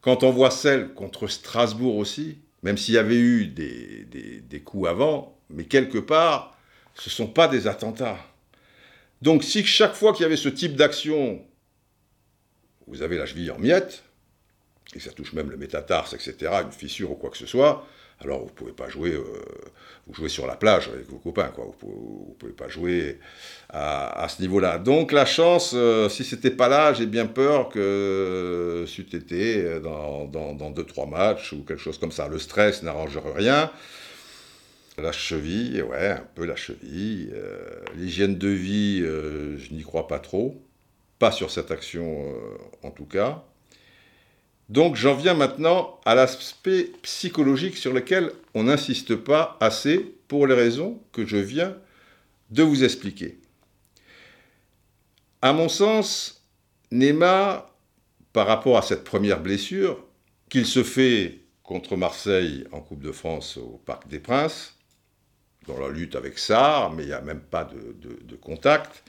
quand 0.02 0.24
on 0.24 0.30
voit 0.30 0.52
celle 0.52 0.94
contre 0.94 1.28
Strasbourg 1.28 1.98
aussi, 1.98 2.38
même 2.62 2.78
s'il 2.78 2.94
y 2.94 3.00
avait 3.00 3.18
eu 3.18 3.48
des, 3.48 4.62
coups 4.64 4.88
avant, 4.88 5.36
mais 5.50 5.66
quelque 5.66 5.98
part, 5.98 6.56
ce 6.94 7.10
ne 7.10 7.14
sont 7.14 7.28
pas 7.28 7.48
des 7.48 7.66
attentats. 7.66 8.20
Donc 9.24 9.44
si 9.44 9.66
chaque 9.66 9.96
fois 9.96 10.14
qu'il 10.14 10.22
y 10.22 10.26
avait 10.26 10.38
ce 10.38 10.50
type 10.50 10.76
d'action, 10.76 11.44
vous 12.86 13.02
avez 13.02 13.18
la 13.18 13.26
cheville 13.26 13.50
en 13.50 13.58
miettes, 13.58 14.04
et 14.94 15.00
ça 15.00 15.12
touche 15.12 15.34
même 15.34 15.50
le 15.50 15.58
métatarse, 15.58 16.14
etc., 16.14 16.52
une 16.64 16.72
fissure 16.72 17.10
ou 17.10 17.16
quoi 17.16 17.32
que 17.32 17.38
ce 17.38 17.48
soit, 17.48 17.88
alors 18.24 18.40
vous 18.40 18.46
ne 18.46 18.52
pouvez 18.52 18.72
pas 18.72 18.90
jouer, 18.90 19.12
euh, 19.12 19.24
vous 20.08 20.14
jouez 20.14 20.30
sur 20.30 20.48
la 20.48 20.56
plage 20.56 20.88
avec 20.90 21.10
vos 21.10 21.18
copains, 21.18 21.50
quoi. 21.50 21.66
Vous 21.82 22.28
ne 22.30 22.34
pouvez, 22.36 22.54
pas 22.54 22.68
jouer 22.68 23.20
à, 23.70 24.28
ce 24.30 24.42
niveau-là. 24.42 24.78
Donc 24.78 25.12
la 25.12 25.26
chance, 25.26 25.70
si 25.70 25.76
euh, 25.78 26.10
si 26.10 26.24
c'était 26.24 26.52
pas 26.52 26.68
là, 26.68 26.94
j'ai 26.94 27.06
bien 27.06 27.26
peur 27.26 27.70
que 27.70 28.86
c'eût 28.88 29.08
été 29.14 29.80
dans, 29.82 30.26
dans, 30.26 30.54
dans 30.54 30.70
deux, 30.70 30.86
trois 30.86 31.06
matchs 31.06 31.54
ou 31.54 31.64
quelque 31.64 31.82
chose 31.82 31.98
comme 31.98 32.12
ça. 32.12 32.28
Le 32.28 32.40
stress 32.40 32.84
n'arrange 32.84 33.20
rien. 33.36 33.72
La 34.98 35.12
cheville, 35.12 35.82
ouais, 35.82 36.10
un 36.10 36.28
peu 36.36 36.46
la 36.46 36.56
cheville. 36.56 37.32
Euh, 37.34 37.84
l'hygiène 37.96 38.38
de 38.38 38.50
vie, 38.50 39.00
je 39.00 39.74
n'y 39.74 39.82
crois 39.82 40.08
pas 40.08 40.20
trop. 40.20 40.62
Pas 41.20 41.32
sur 41.32 41.52
cette 41.52 41.72
action 41.72 42.34
en 42.84 42.92
tout 42.92 43.06
cas. 43.06 43.44
Donc 44.74 44.96
j'en 44.96 45.14
viens 45.14 45.36
maintenant 45.36 46.02
à 46.04 46.16
l'aspect 46.16 46.90
psychologique 47.04 47.78
sur 47.78 47.94
lequel 47.94 48.32
on 48.56 48.64
n'insiste 48.64 49.16
pas 49.16 49.56
assez 49.60 50.00
pour 50.28 50.48
les 50.48 50.56
raisons 50.56 51.00
que 51.12 51.28
je 51.28 51.38
viens 51.38 51.78
de 52.50 52.64
vous 52.64 52.84
expliquer. 52.84 53.38
À 55.44 55.54
mon 55.54 55.70
sens, 55.70 56.44
Neymar, 56.90 57.70
par 58.34 58.48
rapport 58.48 58.80
à 58.80 58.82
cette 58.82 59.04
première 59.04 59.42
blessure, 59.42 60.04
qu'il 60.50 60.66
se 60.66 60.82
fait 60.82 61.42
contre 61.62 61.96
Marseille 61.96 62.66
en 62.72 62.82
Coupe 62.82 63.04
de 63.04 63.12
France 63.12 63.58
au 63.58 63.80
Parc 63.86 64.08
des 64.08 64.18
Princes, 64.18 64.76
dans 65.68 65.78
la 65.78 65.90
lutte 65.90 66.16
avec 66.16 66.40
Sarr, 66.40 66.92
mais 66.94 67.04
il 67.04 67.10
n'y 67.10 67.14
a 67.14 67.22
même 67.22 67.42
pas 67.42 67.64
de, 67.64 67.96
de 68.24 68.36
contact, 68.36 69.04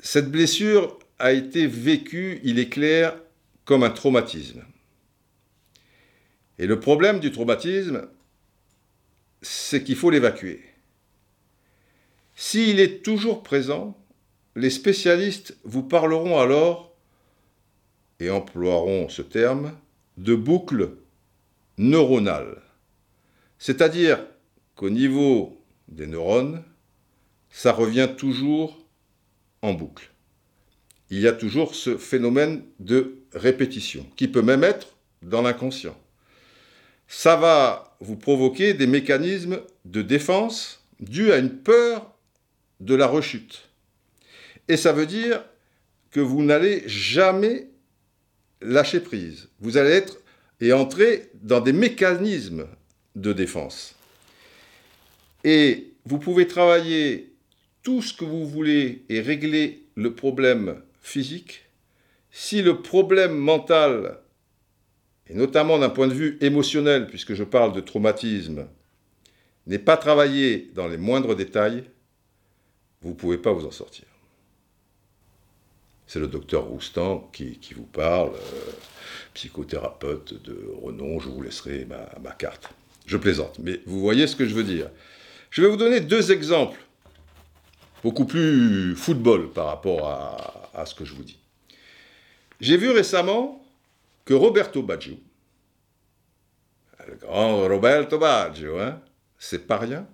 cette 0.00 0.30
blessure 0.30 0.98
a 1.18 1.32
été 1.32 1.66
vécue, 1.66 2.40
il 2.44 2.58
est 2.58 2.68
clair, 2.68 3.14
comme 3.64 3.82
un 3.82 3.90
traumatisme. 3.90 4.64
Et 6.58 6.66
le 6.66 6.78
problème 6.78 7.20
du 7.20 7.32
traumatisme, 7.32 8.08
c'est 9.42 9.82
qu'il 9.82 9.96
faut 9.96 10.10
l'évacuer. 10.10 10.62
S'il 12.34 12.80
est 12.80 13.02
toujours 13.02 13.42
présent, 13.42 13.98
les 14.56 14.70
spécialistes 14.70 15.56
vous 15.64 15.82
parleront 15.82 16.38
alors, 16.38 16.94
et 18.18 18.30
emploieront 18.30 19.08
ce 19.08 19.22
terme, 19.22 19.76
de 20.18 20.34
boucle 20.34 20.96
neuronale. 21.78 22.60
C'est-à-dire 23.58 24.26
qu'au 24.74 24.90
niveau 24.90 25.62
des 25.88 26.06
neurones, 26.06 26.62
ça 27.50 27.72
revient 27.72 28.10
toujours 28.16 28.86
en 29.62 29.72
boucle. 29.72 30.10
Il 31.10 31.20
y 31.20 31.26
a 31.26 31.32
toujours 31.32 31.74
ce 31.74 31.96
phénomène 31.96 32.64
de 32.78 33.19
répétition, 33.32 34.06
qui 34.16 34.28
peut 34.28 34.42
même 34.42 34.64
être 34.64 34.88
dans 35.22 35.42
l'inconscient. 35.42 35.96
Ça 37.08 37.36
va 37.36 37.96
vous 38.00 38.16
provoquer 38.16 38.74
des 38.74 38.86
mécanismes 38.86 39.60
de 39.84 40.02
défense 40.02 40.84
dus 41.00 41.32
à 41.32 41.38
une 41.38 41.50
peur 41.50 42.14
de 42.80 42.94
la 42.94 43.06
rechute. 43.06 43.68
Et 44.68 44.76
ça 44.76 44.92
veut 44.92 45.06
dire 45.06 45.44
que 46.10 46.20
vous 46.20 46.42
n'allez 46.42 46.84
jamais 46.86 47.68
lâcher 48.60 49.00
prise. 49.00 49.48
Vous 49.60 49.76
allez 49.76 49.90
être 49.90 50.18
et 50.60 50.72
entrer 50.72 51.30
dans 51.42 51.60
des 51.60 51.72
mécanismes 51.72 52.66
de 53.16 53.32
défense. 53.32 53.94
Et 55.44 55.92
vous 56.04 56.18
pouvez 56.18 56.46
travailler 56.46 57.32
tout 57.82 58.02
ce 58.02 58.12
que 58.12 58.24
vous 58.24 58.46
voulez 58.46 59.04
et 59.08 59.20
régler 59.20 59.84
le 59.94 60.14
problème 60.14 60.82
physique 61.02 61.64
si 62.30 62.62
le 62.62 62.80
problème 62.80 63.36
mental, 63.36 64.18
et 65.28 65.34
notamment 65.34 65.78
d'un 65.78 65.90
point 65.90 66.08
de 66.08 66.14
vue 66.14 66.38
émotionnel, 66.40 67.06
puisque 67.06 67.34
je 67.34 67.44
parle 67.44 67.72
de 67.72 67.80
traumatisme, 67.80 68.66
n'est 69.66 69.78
pas 69.78 69.96
travaillé 69.96 70.70
dans 70.74 70.88
les 70.88 70.96
moindres 70.96 71.36
détails, 71.36 71.84
vous 73.02 73.10
ne 73.10 73.14
pouvez 73.14 73.38
pas 73.38 73.52
vous 73.52 73.66
en 73.66 73.70
sortir. 73.70 74.04
C'est 76.06 76.18
le 76.18 76.26
docteur 76.26 76.64
Roustan 76.64 77.30
qui, 77.32 77.58
vous 77.76 77.84
parle, 77.84 78.30
euh, 78.30 78.70
psychothérapeute 79.34 80.42
de 80.42 80.72
renom, 80.82 81.20
je 81.20 81.28
vous 81.28 81.42
laisserai 81.42 81.86
ma, 81.86 82.32
carte. 82.32 82.68
Je 83.06 83.16
plaisante, 83.16 83.58
mais 83.60 83.80
vous 83.86 84.00
voyez 84.00 84.26
ce 84.26 84.36
que 84.36 84.46
je 84.46 84.54
veux 84.54 84.64
dire. 84.64 84.90
Je 85.50 85.62
vais 85.62 85.68
vous 85.68 85.76
donner 85.76 86.00
deux 86.00 86.32
exemples, 86.32 86.80
beaucoup 88.02 88.24
plus 88.24 88.94
football 88.96 89.50
par 89.50 89.66
rapport 89.66 90.08
à 90.74 90.86
ce 90.86 90.94
que 90.94 91.04
je 91.04 91.14
vous 91.14 91.24
dis. 91.24 91.40
J'ai 92.60 92.76
vu 92.76 92.90
récemment 92.90 93.64
que 94.24 94.34
Roberto 94.34 94.82
Baggio, 94.82 95.18
le 97.10 97.16
grand 97.16 97.66
Roberto 97.66 98.18
Baggio, 98.18 98.78
hein, 98.78 99.00
c'est 99.38 99.66
pas 99.66 99.78
rien, 99.78 100.06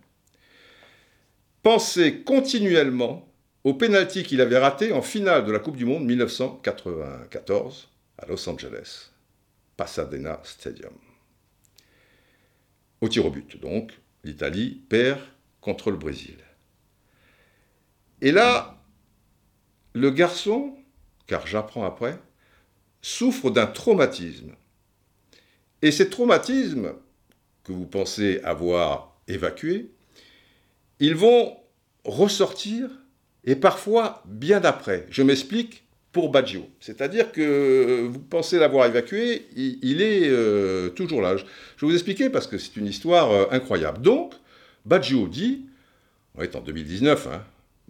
pensait 1.63 2.23
continuellement 2.23 3.29
au 3.65 3.75
pénalty 3.75 4.23
qu'il 4.23 4.41
avait 4.41 4.59
raté 4.59 4.93
en 4.93 5.03
finale 5.03 5.45
de 5.45 5.53
la 5.53 5.59
Coupe 5.59 5.77
du 5.77 5.85
Monde 5.85 6.05
1994 6.05 7.89
à 8.19 8.27
Los 8.27 8.49
Angeles, 8.49 9.11
Pasadena 9.77 10.41
Stadium. 10.45 10.95
Au 13.01 13.09
tir 13.09 13.27
au 13.27 13.31
but, 13.31 13.61
donc, 13.61 13.99
l'Italie 14.23 14.83
perd 14.89 15.19
contre 15.61 15.91
le 15.91 15.97
Brésil. 15.97 16.39
Et 18.21 18.33
là, 18.33 18.73
Le 19.93 20.11
garçon, 20.11 20.77
car 21.27 21.47
j'apprends 21.47 21.85
après, 21.87 22.21
souffre 23.07 23.51
d'un 23.51 23.67
traumatisme. 23.67 24.51
Et 25.81 25.93
ces 25.93 26.11
traumatismes 26.11 26.95
que 27.63 27.71
vous 27.71 27.87
pensez 27.87 28.41
avoir 28.43 29.17
évacués, 29.29 29.93
ils 30.99 31.15
vont 31.15 31.57
ressortir 32.05 32.91
et 33.45 33.55
parfois 33.55 34.25
bien 34.27 34.65
après. 34.65 35.07
Je 35.11 35.23
m'explique 35.23 35.85
pour 36.11 36.31
Baggio. 36.31 36.69
C'est-à-dire 36.81 37.31
que 37.31 38.09
vous 38.11 38.19
pensez 38.19 38.59
l'avoir 38.59 38.87
évacué, 38.87 39.47
il, 39.55 40.03
est 40.03 40.29
euh, 40.29 40.89
toujours 40.89 41.23
là. 41.23 41.37
Je 41.37 41.45
vais 41.45 41.93
vous 41.93 41.95
expliquer 41.95 42.29
parce 42.29 42.49
que 42.49 42.59
c'est 42.59 42.77
une 42.77 42.87
histoire 42.87 43.31
euh, 43.31 43.45
incroyable. 43.53 44.03
Donc, 44.03 44.35
Baggio 44.85 45.29
dit, 45.29 45.67
on 46.35 46.43
est 46.43 46.57
en 46.57 46.61
2019, 46.61 47.29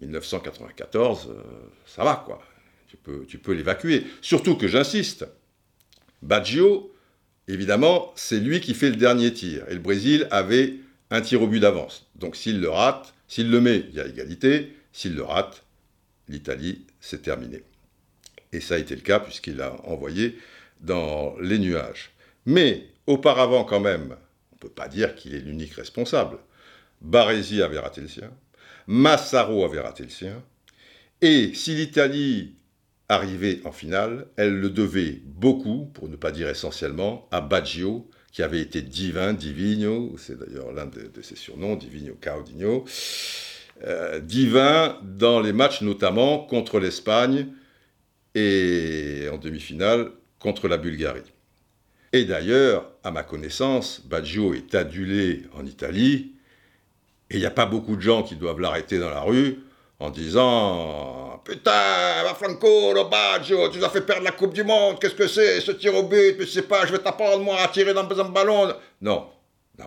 1994, 0.03 1.29
euh, 1.31 1.43
ça 1.87 2.05
va 2.05 2.23
quoi, 2.27 2.43
tu 2.87 2.97
peux, 2.97 3.25
tu 3.27 3.39
peux 3.39 3.53
l'évacuer. 3.53 4.05
Surtout 4.21 4.57
que 4.57 4.69
j'insiste, 4.69 5.27
Baggio, 6.23 6.95
évidemment, 7.49 8.13
c'est 8.17 8.41
lui 8.41 8.61
qui 8.61 8.75
fait 8.75 8.91
le 8.91 8.97
dernier 8.97 9.33
tir. 9.33 9.65
Et 9.69 9.75
le 9.75 9.81
Brésil 9.81 10.27
avait 10.31 10.75
un 11.11 11.21
tir 11.21 11.43
au 11.43 11.47
but 11.47 11.61
d'avance. 11.61 12.07
Donc 12.15 12.37
s'il 12.37 12.61
le 12.61 12.71
rate, 12.71 13.15
s'il 13.29 13.51
le 13.51 13.61
met, 13.61 13.85
il 13.89 13.95
y 13.95 14.01
a 14.01 14.07
égalité. 14.07 14.73
S'il 14.93 15.15
le 15.15 15.23
rate, 15.23 15.65
l'Italie, 16.29 16.87
c'est 17.01 17.23
terminé. 17.23 17.63
Et 18.53 18.61
ça 18.61 18.75
a 18.75 18.79
été 18.79 18.95
le 18.95 19.03
cas 19.03 19.21
puisqu'il 19.21 19.61
a 19.61 19.77
envoyé 19.87 20.39
dans 20.81 21.37
les 21.41 21.59
nuages. 21.59 22.13
Mais 22.47 22.89
auparavant 23.07 23.65
quand 23.65 23.81
même, 23.81 24.17
on 24.53 24.55
ne 24.55 24.61
peut 24.61 24.69
pas 24.69 24.89
dire 24.89 25.15
qu'il 25.15 25.35
est 25.35 25.41
l'unique 25.41 25.75
responsable. 25.75 26.39
Baresi 27.01 27.61
avait 27.63 27.79
raté 27.79 28.01
le 28.01 28.09
sien, 28.09 28.31
Massaro 28.87 29.65
avait 29.65 29.81
raté 29.81 30.05
le 30.05 30.09
sien, 30.09 30.43
et 31.21 31.53
si 31.55 31.75
l'Italie 31.75 32.55
arrivait 33.09 33.61
en 33.65 33.73
finale, 33.73 34.27
elle 34.37 34.59
le 34.59 34.71
devait 34.71 35.21
beaucoup, 35.25 35.87
pour 35.95 36.09
ne 36.09 36.17
pas 36.17 36.33
dire 36.33 36.49
essentiellement, 36.49 37.29
à 37.31 37.41
Baggio, 37.41 38.09
qui 38.33 38.43
avait 38.43 38.61
été 38.61 38.83
divin, 38.83 39.33
Divino, 39.33 40.15
c'est 40.19 40.39
d'ailleurs 40.39 40.73
l'un 40.73 40.87
de, 40.87 41.23
ses 41.23 41.37
surnoms, 41.37 41.77
Divino 41.77 42.15
Caudino, 42.21 42.85
euh, 43.85 44.21
divin 44.21 44.99
dans 45.03 45.41
les 45.41 45.53
matchs 45.53 45.83
notamment 45.83 46.41
contre 46.41 46.79
l'Espagne 46.79 47.47
et 48.35 49.29
en 49.33 49.39
demi-finale 49.39 50.11
contre 50.39 50.69
la 50.69 50.77
Bulgarie. 50.77 51.33
Et 52.13 52.25
d'ailleurs, 52.25 52.91
à 53.05 53.11
ma 53.11 53.23
connaissance, 53.23 54.03
Baggio 54.07 54.55
est 54.55 54.75
adulé 54.75 55.45
en 55.55 55.65
Italie 55.65 56.33
et 57.31 57.37
il 57.37 57.41
n'y 57.41 57.47
a 57.47 57.51
pas 57.51 57.67
beaucoup 57.67 57.97
de 57.97 58.03
gens 58.03 58.23
qui 58.23 58.37
doivent 58.37 58.61
l'arrêter 58.61 58.99
dans 58.99 59.11
la 59.11 59.21
rue 59.21 59.59
en 59.99 60.11
disant 60.11 61.41
Putain, 61.45 62.23
va 62.25 62.35
Franco, 62.35 62.93
Baggio, 63.09 63.69
tu 63.71 63.79
nous 63.79 63.85
as 63.85 63.91
fait 63.91 64.03
perdre 64.03 64.25
la 64.25 64.33
Coupe 64.33 64.53
du 64.53 64.65
Monde, 64.65 64.99
qu'est-ce 65.01 65.15
que 65.15 65.29
c'est 65.29 65.61
ce 65.61 65.73
tir 65.73 65.95
au 65.95 66.03
but 66.03 66.37
Mais 66.39 66.47
sais 66.47 66.63
pas, 66.63 66.87
je 66.87 66.93
vais 66.93 66.99
t'apprendre 66.99 67.43
moi 67.43 67.61
à 67.61 67.69
tirer 67.69 67.95
dans 67.95 68.21
un 68.21 68.29
ballon. 68.29 68.75
Non, 69.01 69.27
non. 69.79 69.87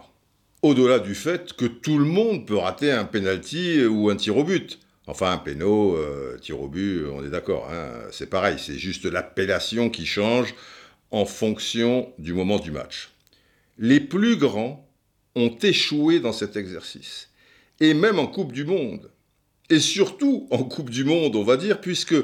Au-delà 0.62 1.00
du 1.00 1.16
fait 1.16 1.54
que 1.54 1.66
tout 1.66 1.98
le 1.98 2.06
monde 2.06 2.46
peut 2.46 2.58
rater 2.58 2.92
un 2.92 3.06
penalty 3.06 3.86
ou 3.86 4.10
un 4.10 4.16
tir 4.16 4.38
au 4.38 4.44
but. 4.44 4.80
Enfin, 5.08 5.32
un 5.32 5.38
péno, 5.38 5.96
euh, 5.96 6.38
tir 6.40 6.62
au 6.62 6.68
but, 6.68 7.06
on 7.12 7.24
est 7.26 7.30
d'accord. 7.30 7.68
Hein, 7.72 7.90
c'est 8.12 8.30
pareil, 8.30 8.58
c'est 8.60 8.78
juste 8.78 9.06
l'appellation 9.06 9.90
qui 9.90 10.06
change 10.06 10.54
en 11.12 11.26
fonction 11.26 12.14
du 12.20 12.34
moment 12.34 12.60
du 12.60 12.72
match. 12.72 13.10
Les 13.78 14.00
plus 14.00 14.38
grands 14.38 14.88
ont 15.36 15.56
échoué 15.62 16.20
dans 16.20 16.34
cet 16.34 16.56
exercice 16.56 17.30
et 17.80 17.94
même 17.94 18.20
en 18.20 18.28
Coupe 18.28 18.52
du 18.52 18.66
Monde. 18.66 19.10
Et 19.70 19.80
surtout 19.80 20.48
en 20.52 20.64
Coupe 20.64 20.90
du 20.90 21.04
Monde, 21.04 21.36
on 21.36 21.44
va 21.44 21.58
dire, 21.58 21.80
puisque 21.80 22.16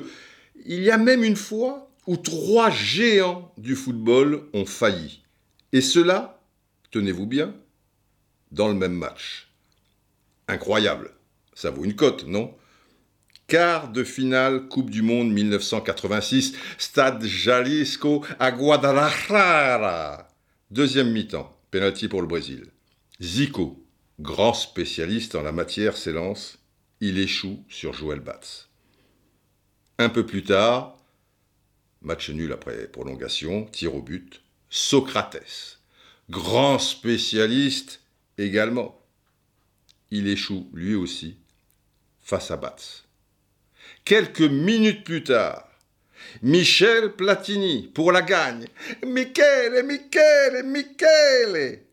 il 0.66 0.82
y 0.82 0.90
a 0.90 0.98
même 0.98 1.24
une 1.24 1.36
fois 1.36 1.92
où 2.08 2.18
trois 2.18 2.70
géants 2.70 3.54
du 3.58 3.76
football 3.76 4.44
ont 4.54 4.66
failli. 4.66 5.22
Et 5.74 5.82
cela, 5.82 6.42
tenez-vous 6.92 7.26
bien, 7.26 7.56
dans 8.52 8.68
le 8.68 8.74
même 8.74 8.94
match. 8.94 9.50
Incroyable. 10.48 11.12
Ça 11.54 11.72
vaut 11.72 11.84
une 11.84 11.96
cote, 11.96 12.26
non? 12.28 12.54
Quart 13.48 13.90
de 13.92 14.04
finale 14.04 14.68
Coupe 14.68 14.90
du 14.90 15.04
Monde 15.04 15.32
1986, 15.32 16.54
Stade 16.78 17.24
Jalisco 17.24 18.24
à 18.40 18.52
Guadalajara. 18.52 20.28
Deuxième 20.72 21.12
mi-temps, 21.12 21.56
penalty 21.70 22.08
pour 22.08 22.22
le 22.22 22.28
Brésil. 22.28 22.66
Zico, 23.22 23.86
Grand 24.20 24.54
spécialiste 24.54 25.36
en 25.36 25.42
la 25.42 25.52
matière 25.52 25.98
s'élance, 25.98 26.58
il 27.02 27.20
échoue 27.20 27.64
sur 27.70 27.94
Joël 27.94 28.20
Batz. 28.20 28.70
Un 29.98 30.10
peu 30.10 30.26
plus 30.26 30.44
tard, 30.44 30.98
match 32.02 32.30
nul 32.30 32.52
après 32.52 32.88
prolongation, 32.88 33.66
tir 33.66 33.96
au 33.96 34.02
but, 34.02 34.42
Socrates, 34.70 35.80
grand 36.30 36.80
spécialiste 36.80 38.02
également. 38.38 39.02
Il 40.12 40.28
échoue 40.28 40.70
lui 40.74 40.96
aussi 40.96 41.38
face 42.22 42.52
à 42.52 42.58
Batz. 42.58 43.06
Quelques 44.04 44.42
minutes 44.42 45.04
plus 45.04 45.24
tard, 45.24 45.70
Michel 46.42 47.16
Platini 47.16 47.92
pour 47.94 48.12
la 48.12 48.22
gagne. 48.22 48.68
Michele, 49.06 49.84
Michele, 49.86 50.64
Michele 50.66 51.86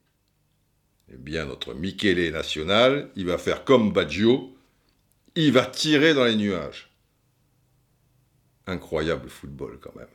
eh 1.12 1.18
bien, 1.18 1.44
notre 1.44 1.74
Michele 1.74 2.32
national, 2.32 3.10
il 3.16 3.26
va 3.26 3.36
faire 3.36 3.64
comme 3.64 3.92
Baggio, 3.92 4.56
il 5.34 5.52
va 5.52 5.66
tirer 5.66 6.14
dans 6.14 6.24
les 6.24 6.36
nuages. 6.36 6.90
Incroyable 8.66 9.28
football 9.28 9.78
quand 9.80 9.94
même. 9.96 10.06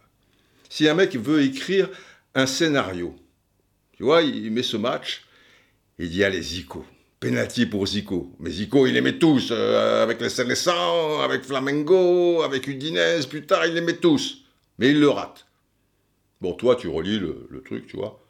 Si 0.70 0.88
un 0.88 0.94
mec 0.94 1.16
veut 1.16 1.42
écrire 1.42 1.90
un 2.36 2.46
scénario, 2.46 3.16
tu 3.94 4.04
vois, 4.04 4.22
il 4.22 4.52
met 4.52 4.64
ce 4.64 4.78
match, 4.78 5.26
il 5.98 6.10
dit 6.10 6.24
allez 6.24 6.42
Zico, 6.42 6.86
penalty 7.20 7.66
pour 7.66 7.88
Zico. 7.88 8.36
Mais 8.40 8.52
Zico, 8.52 8.86
il 8.86 8.94
les 8.94 9.02
met 9.02 9.18
tous, 9.18 9.50
euh, 9.52 10.04
avec 10.04 10.22
les 10.22 10.30
Célestins, 10.30 11.20
avec 11.24 11.44
Flamengo, 11.44 12.42
avec 12.44 12.68
Udinese, 12.68 13.26
plus 13.26 13.46
tard, 13.46 13.66
il 13.66 13.74
les 13.74 13.82
met 13.82 13.98
tous. 13.98 14.44
Mais 14.78 14.90
il 14.90 15.00
le 15.00 15.10
rate. 15.10 15.48
Bon, 16.40 16.54
toi, 16.54 16.76
tu 16.76 16.88
relis 16.88 17.20
le 17.20 17.62
truc, 17.66 17.88
tu 17.88 17.98
vois. 17.98 18.22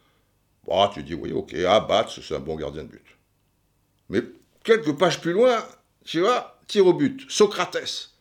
Ah, 0.69 0.91
tu 0.93 1.03
dis, 1.03 1.13
oui, 1.13 1.31
ok, 1.31 1.55
ah, 1.65 2.07
c'est 2.09 2.35
un 2.35 2.39
bon 2.39 2.55
gardien 2.55 2.83
de 2.83 2.89
but. 2.89 3.17
Mais 4.09 4.21
quelques 4.63 4.97
pages 4.97 5.21
plus 5.21 5.31
loin, 5.31 5.63
tu 6.03 6.19
vois, 6.19 6.56
tir 6.67 6.85
au 6.85 6.93
but, 6.93 7.29
Socrates. 7.29 8.11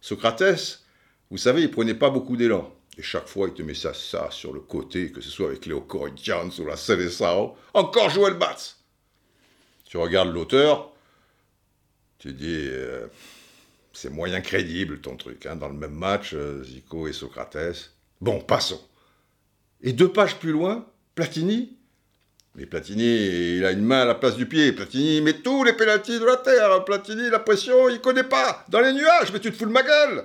Socrates, 0.00 0.82
vous 1.30 1.38
savez, 1.38 1.62
il 1.62 1.70
prenait 1.70 1.94
pas 1.94 2.10
beaucoup 2.10 2.36
d'élan. 2.36 2.72
Et 2.98 3.02
chaque 3.02 3.28
fois, 3.28 3.48
il 3.48 3.54
te 3.54 3.62
met 3.62 3.74
ça, 3.74 3.92
ça 3.92 4.28
sur 4.30 4.52
le 4.52 4.60
côté, 4.60 5.12
que 5.12 5.20
ce 5.20 5.30
soit 5.30 5.48
avec 5.48 5.66
Léo 5.66 5.82
Corinthians 5.82 6.50
ou 6.58 6.64
la 6.64 6.76
Célessao. 6.76 7.56
Encore 7.74 8.10
Joël 8.10 8.34
Batz. 8.34 8.78
Tu 9.84 9.98
regardes 9.98 10.32
l'auteur, 10.32 10.92
tu 12.18 12.32
dis, 12.32 12.68
euh, 12.68 13.06
c'est 13.92 14.10
moyen 14.10 14.40
crédible 14.40 15.00
ton 15.00 15.16
truc. 15.16 15.46
Hein, 15.46 15.56
dans 15.56 15.68
le 15.68 15.74
même 15.74 15.94
match, 15.94 16.32
euh, 16.34 16.64
Zico 16.64 17.06
et 17.06 17.12
Socrates. 17.12 17.92
Bon, 18.20 18.40
passons. 18.40 18.82
Et 19.82 19.92
deux 19.92 20.10
pages 20.10 20.38
plus 20.38 20.52
loin, 20.52 20.86
Platini, 21.14 21.75
mais 22.56 22.64
Platini, 22.64 23.58
il 23.58 23.64
a 23.66 23.70
une 23.70 23.84
main 23.84 24.00
à 24.00 24.04
la 24.06 24.14
place 24.14 24.36
du 24.36 24.46
pied. 24.46 24.72
Platini 24.72 25.20
met 25.20 25.42
tous 25.42 25.62
les 25.62 25.74
pénaltys 25.74 26.18
de 26.18 26.24
la 26.24 26.36
terre. 26.36 26.84
Platini, 26.86 27.28
la 27.28 27.38
pression, 27.38 27.90
il 27.90 28.00
connaît 28.00 28.24
pas. 28.24 28.64
Dans 28.70 28.80
les 28.80 28.94
nuages, 28.94 29.30
mais 29.30 29.40
tu 29.40 29.50
te 29.52 29.56
fous 29.56 29.66
de 29.66 29.70
ma 29.70 29.82
gueule. 29.82 30.24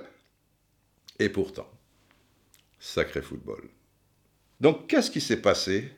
Et 1.18 1.28
pourtant, 1.28 1.70
sacré 2.78 3.20
football. 3.20 3.68
Donc, 4.60 4.86
qu'est-ce 4.88 5.10
qui 5.10 5.20
s'est 5.20 5.42
passé 5.42 5.92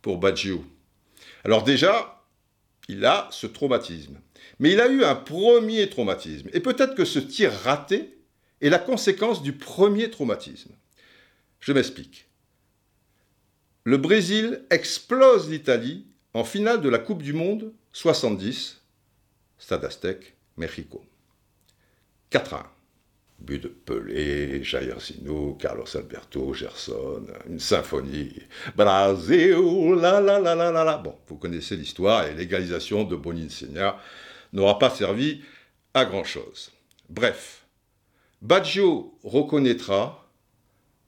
pour 0.00 0.18
Baggio? 0.18 0.64
Alors 1.44 1.64
déjà, 1.64 2.22
il 2.88 3.04
a 3.04 3.28
ce 3.32 3.48
traumatisme. 3.48 4.20
Mais 4.60 4.72
il 4.72 4.80
a 4.80 4.86
eu 4.86 5.02
un 5.02 5.16
premier 5.16 5.90
traumatisme. 5.90 6.50
Et 6.52 6.60
peut-être 6.60 6.94
que 6.94 7.04
ce 7.04 7.18
tir 7.18 7.52
raté 7.64 8.16
est 8.60 8.70
la 8.70 8.78
conséquence 8.78 9.42
du 9.42 9.52
premier 9.52 10.08
traumatisme. 10.08 10.70
Je 11.58 11.72
m'explique 11.72 12.27
le 13.88 13.96
Brésil 13.96 14.66
explose 14.68 15.48
l'Italie 15.48 16.04
en 16.34 16.44
finale 16.44 16.82
de 16.82 16.90
la 16.90 16.98
Coupe 16.98 17.22
du 17.22 17.32
Monde 17.32 17.72
70, 17.94 18.82
Stade 19.56 19.82
Aztec, 19.82 20.36
Mexico. 20.58 21.02
4 22.28 22.52
1. 22.52 22.66
But 23.38 23.62
de 23.62 23.68
Pelé, 23.68 24.62
Jair 24.62 25.00
Zino, 25.00 25.54
Carlos 25.54 25.86
Alberto, 25.96 26.52
Gerson, 26.52 27.28
une 27.48 27.60
symphonie. 27.60 28.34
Brasil, 28.76 29.56
la 29.98 30.20
la 30.20 30.38
la 30.38 30.54
la 30.54 30.70
la 30.70 30.84
la. 30.84 30.98
Bon, 30.98 31.14
vous 31.26 31.36
connaissez 31.36 31.74
l'histoire 31.74 32.26
et 32.26 32.34
l'égalisation 32.34 33.04
de 33.04 33.16
Boninsegna 33.16 33.96
n'aura 34.52 34.78
pas 34.78 34.90
servi 34.90 35.40
à 35.94 36.04
grand 36.04 36.24
chose. 36.24 36.72
Bref, 37.08 37.64
Baggio 38.42 39.18
reconnaîtra 39.24 40.28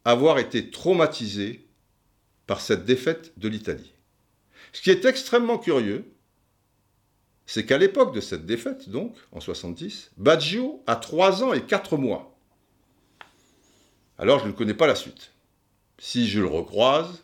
avoir 0.07 0.39
été 0.39 0.71
traumatisé 0.71 1.67
par 2.51 2.61
cette 2.61 2.85
défaite 2.85 3.33
de 3.37 3.47
l'Italie. 3.47 3.93
Ce 4.73 4.83
qui 4.83 4.91
est 4.91 5.05
extrêmement 5.05 5.57
curieux, 5.57 6.05
c'est 7.47 7.65
qu'à 7.65 7.79
l'époque 7.79 8.13
de 8.13 8.21
cette 8.21 8.45
défaite, 8.45 8.89
donc, 8.89 9.15
en 9.31 9.39
70, 9.39 10.11
Baggio 10.17 10.83
a 10.89 10.97
3 10.97 11.45
ans 11.45 11.53
et 11.53 11.63
4 11.63 11.97
mois. 11.97 12.37
alors 14.19 14.41
je 14.41 14.49
ne 14.49 14.53
connais 14.53 14.75
pas 14.75 14.89
la 14.89 14.97
suite. 14.97 15.31
Si 15.99 16.29
je 16.29 16.41
le 16.41 16.49
recroise, 16.49 17.23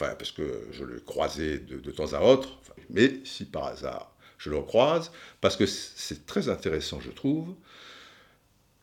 enfin, 0.00 0.14
parce 0.14 0.32
que 0.32 0.66
je 0.70 0.84
le 0.84 1.00
croisais 1.00 1.58
de, 1.58 1.90
temps 1.90 2.14
à 2.14 2.22
autre, 2.22 2.58
mais 2.88 3.20
si 3.24 3.44
par 3.44 3.64
hasard 3.64 4.16
je 4.38 4.48
le 4.48 4.56
recroise, 4.56 5.12
parce 5.42 5.58
que 5.58 5.66
c'est 5.66 6.24
très 6.24 6.48
intéressant, 6.48 7.02
je 7.02 7.10
trouve, 7.10 7.54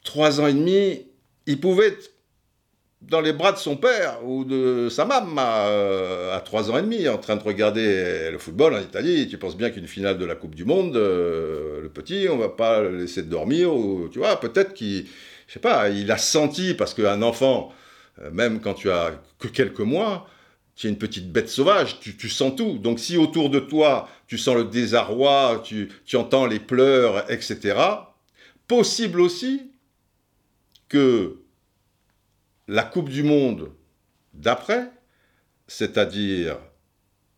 trois 0.03 0.39
ans 0.39 0.45
et 0.45 0.53
demi, 0.53 1.07
il 1.47 1.59
pouvait 1.59 1.87
être 1.87 2.18
dans 3.01 3.21
les 3.21 3.31
bras 3.31 3.53
de 3.53 3.57
son 3.57 3.77
père 3.77 4.19
ou 4.25 4.43
de 4.43 4.89
sa 4.89 5.05
maman 5.05 5.41
euh, 5.41 6.35
à, 6.35 6.41
trois 6.41 6.69
ans 6.69 6.77
et 6.77 6.81
demi 6.81 7.07
en 7.07 7.17
train 7.17 7.37
de 7.37 7.43
regarder 7.43 8.29
le 8.29 8.37
football 8.37 8.73
en 8.73 8.81
Italie. 8.81 9.27
Tu 9.29 9.37
penses 9.37 9.55
bien 9.55 9.69
qu'une 9.69 9.87
finale 9.87 10.17
de 10.17 10.25
la 10.25 10.35
Coupe 10.35 10.55
du 10.55 10.65
Monde, 10.65 10.97
euh, 10.97 11.81
le 11.81 11.89
petit, 11.89 12.27
on 12.29 12.37
va 12.37 12.49
pas 12.49 12.81
le 12.81 12.97
laisser 12.97 13.23
dormir 13.23 13.73
ou 13.73 14.09
tu 14.11 14.19
vois, 14.19 14.39
peut-être 14.39 14.73
qu'il, 14.73 15.05
je 15.47 15.53
sais 15.53 15.59
pas, 15.59 15.89
il 15.89 16.11
a 16.11 16.17
senti 16.17 16.73
parce 16.73 16.93
qu'un 16.93 17.21
enfant, 17.21 17.71
euh, 18.21 18.31
même 18.31 18.59
quand 18.59 18.73
tu 18.73 18.91
as 18.91 19.11
que 19.39 19.47
quelques 19.47 19.79
mois, 19.79 20.27
tu 20.75 20.87
es 20.87 20.89
une 20.89 20.97
petite 20.97 21.31
bête 21.31 21.49
sauvage, 21.49 21.99
tu, 21.99 22.29
sens 22.29 22.55
tout. 22.55 22.77
Donc 22.77 22.99
si 22.99 23.17
autour 23.17 23.49
de 23.49 23.59
toi, 23.59 24.09
tu 24.27 24.37
sens 24.37 24.55
le 24.55 24.65
désarroi, 24.65 25.61
tu, 25.63 25.89
tu 26.05 26.15
entends 26.17 26.45
les 26.45 26.59
pleurs, 26.59 27.29
etc., 27.29 27.75
possible 28.67 29.19
aussi 29.19 29.71
que 30.89 31.37
la 32.69 32.83
Coupe 32.83 33.09
du 33.09 33.23
Monde 33.23 33.71
d'après, 34.35 34.91
c'est-à-dire 35.67 36.59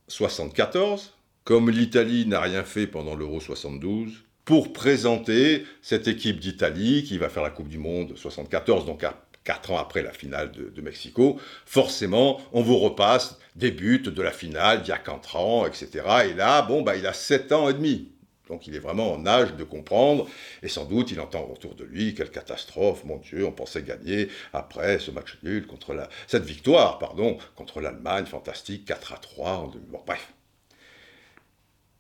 74, 0.09 1.13
comme 1.45 1.69
l'Italie 1.69 2.25
n'a 2.25 2.41
rien 2.41 2.65
fait 2.65 2.85
pendant 2.85 3.15
l'Euro 3.15 3.39
72, 3.39 4.25
pour 4.43 4.73
présenter 4.73 5.65
cette 5.81 6.09
équipe 6.09 6.41
d'Italie 6.41 7.05
qui 7.05 7.17
va 7.17 7.29
faire 7.29 7.43
la 7.43 7.49
Coupe 7.49 7.69
du 7.69 7.77
Monde 7.77 8.17
74, 8.17 8.85
donc 8.85 9.05
à 9.05 9.23
4 9.45 9.71
ans 9.71 9.77
après 9.77 10.03
la 10.03 10.11
finale 10.11 10.51
de, 10.51 10.81
Mexico, 10.81 11.39
forcément, 11.65 12.41
on 12.51 12.61
vous 12.61 12.77
repasse 12.77 13.39
des 13.55 13.71
buts 13.71 14.03
de 14.05 14.21
la 14.21 14.31
finale 14.31 14.81
d'il 14.81 14.89
y 14.89 14.91
a 14.93 14.97
4 14.97 15.37
ans, 15.37 15.65
etc. 15.65 15.89
Et 16.29 16.33
là, 16.33 16.61
bon, 16.61 16.81
bah, 16.81 16.97
il 16.97 17.07
a 17.07 17.13
7 17.13 17.53
ans 17.53 17.69
et 17.69 17.73
demi. 17.73 18.11
Donc 18.51 18.67
il 18.67 18.75
est 18.75 18.79
vraiment 18.79 19.13
en 19.13 19.25
âge 19.25 19.55
de 19.55 19.63
comprendre, 19.63 20.27
et 20.61 20.67
sans 20.67 20.83
doute 20.83 21.09
il 21.09 21.21
entend 21.21 21.49
autour 21.49 21.73
de 21.73 21.85
lui 21.85 22.13
quelle 22.13 22.29
catastrophe, 22.29 23.05
mon 23.05 23.15
Dieu, 23.15 23.45
on 23.45 23.53
pensait 23.53 23.81
gagner 23.81 24.27
après 24.51 24.99
ce 24.99 25.09
match 25.09 25.37
nul 25.41 25.65
contre 25.65 25.93
la, 25.93 26.09
cette 26.27 26.43
victoire, 26.43 26.99
pardon, 26.99 27.37
contre 27.55 27.79
l'Allemagne, 27.79 28.25
fantastique, 28.25 28.83
4 28.83 29.13
à 29.13 29.17
3 29.19 29.51
en 29.51 29.67
demi. 29.69 29.85
Bon, 29.87 30.01
bref. 30.05 30.33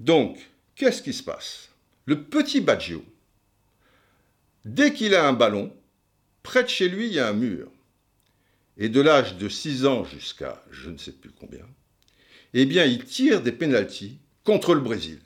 Donc, 0.01 0.39
qu'est-ce 0.75 1.01
qui 1.01 1.13
se 1.13 1.23
passe? 1.23 1.69
Le 2.03 2.21
petit 2.21 2.59
Baggio, 2.59 3.05
dès 4.65 4.91
qu'il 4.91 5.15
a 5.15 5.25
un 5.25 5.33
ballon, 5.33 5.73
près 6.43 6.63
de 6.63 6.69
chez 6.69 6.89
lui, 6.89 7.07
il 7.07 7.13
y 7.13 7.19
a 7.19 7.29
un 7.29 7.33
mur. 7.33 7.71
Et 8.77 8.89
de 8.89 8.99
l'âge 8.99 9.37
de 9.37 9.47
6 9.47 9.85
ans 9.85 10.03
jusqu'à 10.03 10.61
je 10.69 10.89
ne 10.89 10.97
sais 10.97 11.13
plus 11.13 11.31
combien, 11.31 11.65
eh 12.53 12.65
bien, 12.65 12.83
il 12.83 13.05
tire 13.05 13.41
des 13.41 13.53
pénalties 13.53 14.17
contre 14.43 14.73
le 14.73 14.81
Brésil. 14.81 15.21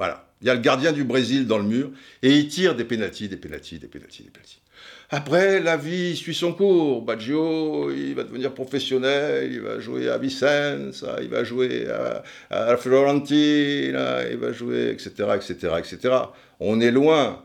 Voilà. 0.00 0.24
Il 0.40 0.46
y 0.46 0.50
a 0.50 0.54
le 0.54 0.62
gardien 0.62 0.92
du 0.92 1.04
Brésil 1.04 1.46
dans 1.46 1.58
le 1.58 1.64
mur 1.64 1.90
et 2.22 2.34
il 2.34 2.48
tire 2.48 2.74
des 2.74 2.86
pénalties, 2.86 3.28
des 3.28 3.36
pénalties, 3.36 3.78
des 3.78 3.86
pénalties, 3.86 4.22
des 4.22 4.30
pénalties. 4.30 4.62
Après, 5.10 5.60
la 5.60 5.76
vie 5.76 6.16
suit 6.16 6.34
son 6.34 6.54
cours. 6.54 7.02
Baggio, 7.02 7.92
il 7.92 8.14
va 8.14 8.24
devenir 8.24 8.54
professionnel, 8.54 9.52
il 9.52 9.60
va 9.60 9.78
jouer 9.78 10.08
à 10.08 10.16
Vicenza, 10.16 11.18
il 11.20 11.28
va 11.28 11.44
jouer 11.44 11.86
à, 11.90 12.22
à 12.48 12.78
Florentina, 12.78 14.26
il 14.26 14.38
va 14.38 14.52
jouer, 14.52 14.88
etc., 14.88 15.10
etc., 15.34 15.74
etc. 15.78 16.14
On 16.60 16.80
est 16.80 16.92
loin, 16.92 17.44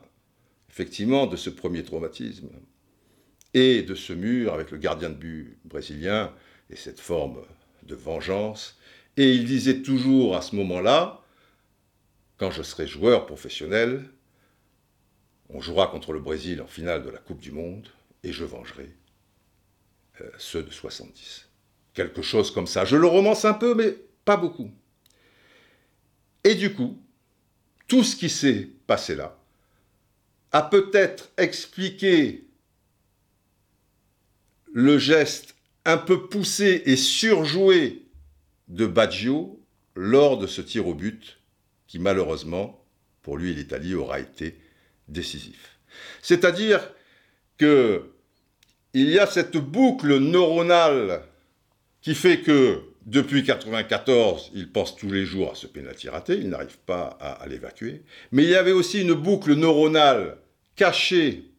effectivement, 0.69 1.27
de 1.27 1.35
ce 1.35 1.49
premier 1.49 1.83
traumatisme 1.83 2.47
et 3.53 3.81
de 3.81 3.95
ce 3.95 4.13
mur 4.13 4.53
avec 4.53 4.71
le 4.71 4.77
gardien 4.77 5.09
de 5.09 5.15
but 5.15 5.57
brésilien 5.65 6.31
et 6.69 6.77
cette 6.77 7.01
forme 7.01 7.41
de 7.83 7.95
vengeance. 7.95 8.79
Et 9.17 9.33
il 9.33 9.43
disait 9.43 9.81
toujours 9.81 10.37
à 10.37 10.41
ce 10.41 10.55
moment-là, 10.55 11.24
quand 12.37 12.51
je 12.51 12.63
serai 12.63 12.87
joueur 12.87 13.25
professionnel, 13.25 14.09
on 15.49 15.61
jouera 15.61 15.87
contre 15.87 16.13
le 16.13 16.19
Brésil 16.19 16.61
en 16.61 16.67
finale 16.67 17.03
de 17.03 17.09
la 17.09 17.19
Coupe 17.19 17.39
du 17.39 17.51
Monde 17.51 17.87
et 18.23 18.31
je 18.31 18.43
vengerai 18.43 18.89
euh, 20.21 20.29
ceux 20.37 20.63
de 20.63 20.71
70. 20.71 21.49
Quelque 21.93 22.21
chose 22.21 22.51
comme 22.51 22.67
ça. 22.67 22.83
Je 22.83 22.97
le 22.97 23.07
romance 23.07 23.45
un 23.45 23.53
peu, 23.53 23.73
mais 23.75 23.95
pas 24.25 24.37
beaucoup. 24.37 24.71
Et 26.43 26.55
du 26.55 26.73
coup, 26.73 27.01
tout 27.87 28.03
ce 28.03 28.15
qui 28.15 28.29
s'est 28.29 28.69
passé 28.87 29.15
là 29.15 29.37
a 30.51 30.61
peut-être 30.61 31.31
expliqué 31.37 32.47
le 34.73 34.97
geste 34.97 35.55
un 35.85 35.97
peu 35.97 36.27
poussé 36.27 36.83
et 36.85 36.95
surjoué 36.95 38.05
de 38.67 38.87
Baggio 38.87 39.59
lors 39.95 40.37
de 40.37 40.47
ce 40.47 40.61
tir 40.61 40.87
au 40.87 40.93
but 40.93 41.39
malheureusement, 41.99 42.84
pour 43.21 43.38
lui 43.38 43.51
et 43.51 43.53
l'Italie, 43.53 43.95
aura 43.95 44.19
été 44.19 44.58
décisif. 45.08 45.79
C'est-à-dire 46.21 46.91
que 47.58 48.12
il 48.93 49.10
y 49.10 49.19
a 49.19 49.27
cette 49.27 49.58
boucle 49.58 50.17
neuronale 50.19 51.21
qui 52.01 52.15
fait 52.15 52.39
que 52.39 52.81
depuis 53.05 53.41
1994, 53.41 54.51
il 54.55 54.71
pense 54.71 54.95
tous 54.95 55.12
les 55.12 55.25
jours 55.25 55.51
à 55.51 55.55
ce 55.55 55.67
pénalty 55.67 56.10
raté, 56.10 56.36
il 56.36 56.49
n'arrive 56.49 56.77
pas 56.86 57.17
à, 57.19 57.45
l'évacuer. 57.47 58.01
Mais 58.31 58.43
il 58.43 58.49
y 58.49 58.55
avait 58.55 58.71
aussi 58.71 59.01
une 59.01 59.13
boucle 59.13 59.53
neuronale 59.53 60.38
cachée 60.75 61.51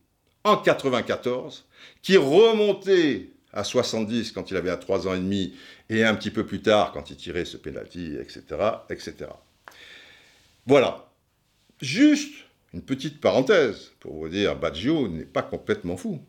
en 0.44 0.52
1994 0.52 1.66
qui 2.02 2.16
remontait 2.16 3.30
à 3.52 3.64
70 3.64 4.32
quand 4.32 4.50
il 4.50 4.56
avait 4.56 4.70
à 4.70 4.76
3 4.76 5.06
ans 5.06 5.14
et 5.14 5.18
demi 5.18 5.54
et 5.88 6.04
un 6.04 6.14
petit 6.14 6.30
peu 6.30 6.44
plus 6.44 6.62
tard 6.62 6.92
quand 6.92 7.10
il 7.10 7.16
tirait 7.16 7.44
ce 7.44 7.56
penalty, 7.56 8.16
etc., 8.18 8.42
etc. 8.90 9.14
Voilà. 10.66 11.08
Juste 11.80 12.34
une 12.74 12.82
petite 12.82 13.20
parenthèse 13.20 13.92
pour 14.00 14.14
vous 14.14 14.28
dire, 14.28 14.56
Baggio 14.56 15.08
n'est 15.08 15.24
pas 15.24 15.42
complètement 15.42 15.96
fou. 15.96 16.20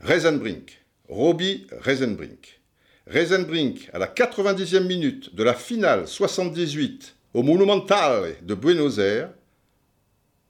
Reisenbrink, 0.00 0.84
Robbie 1.08 1.66
Reisenbrink. 1.80 2.60
Reisenbrink, 3.06 3.90
à 3.92 3.98
la 3.98 4.06
90e 4.06 4.86
minute 4.86 5.34
de 5.34 5.42
la 5.42 5.54
finale 5.54 6.06
78 6.06 7.16
au 7.34 7.42
Monumental 7.42 8.36
de 8.42 8.54
Buenos 8.54 8.98
Aires, 8.98 9.30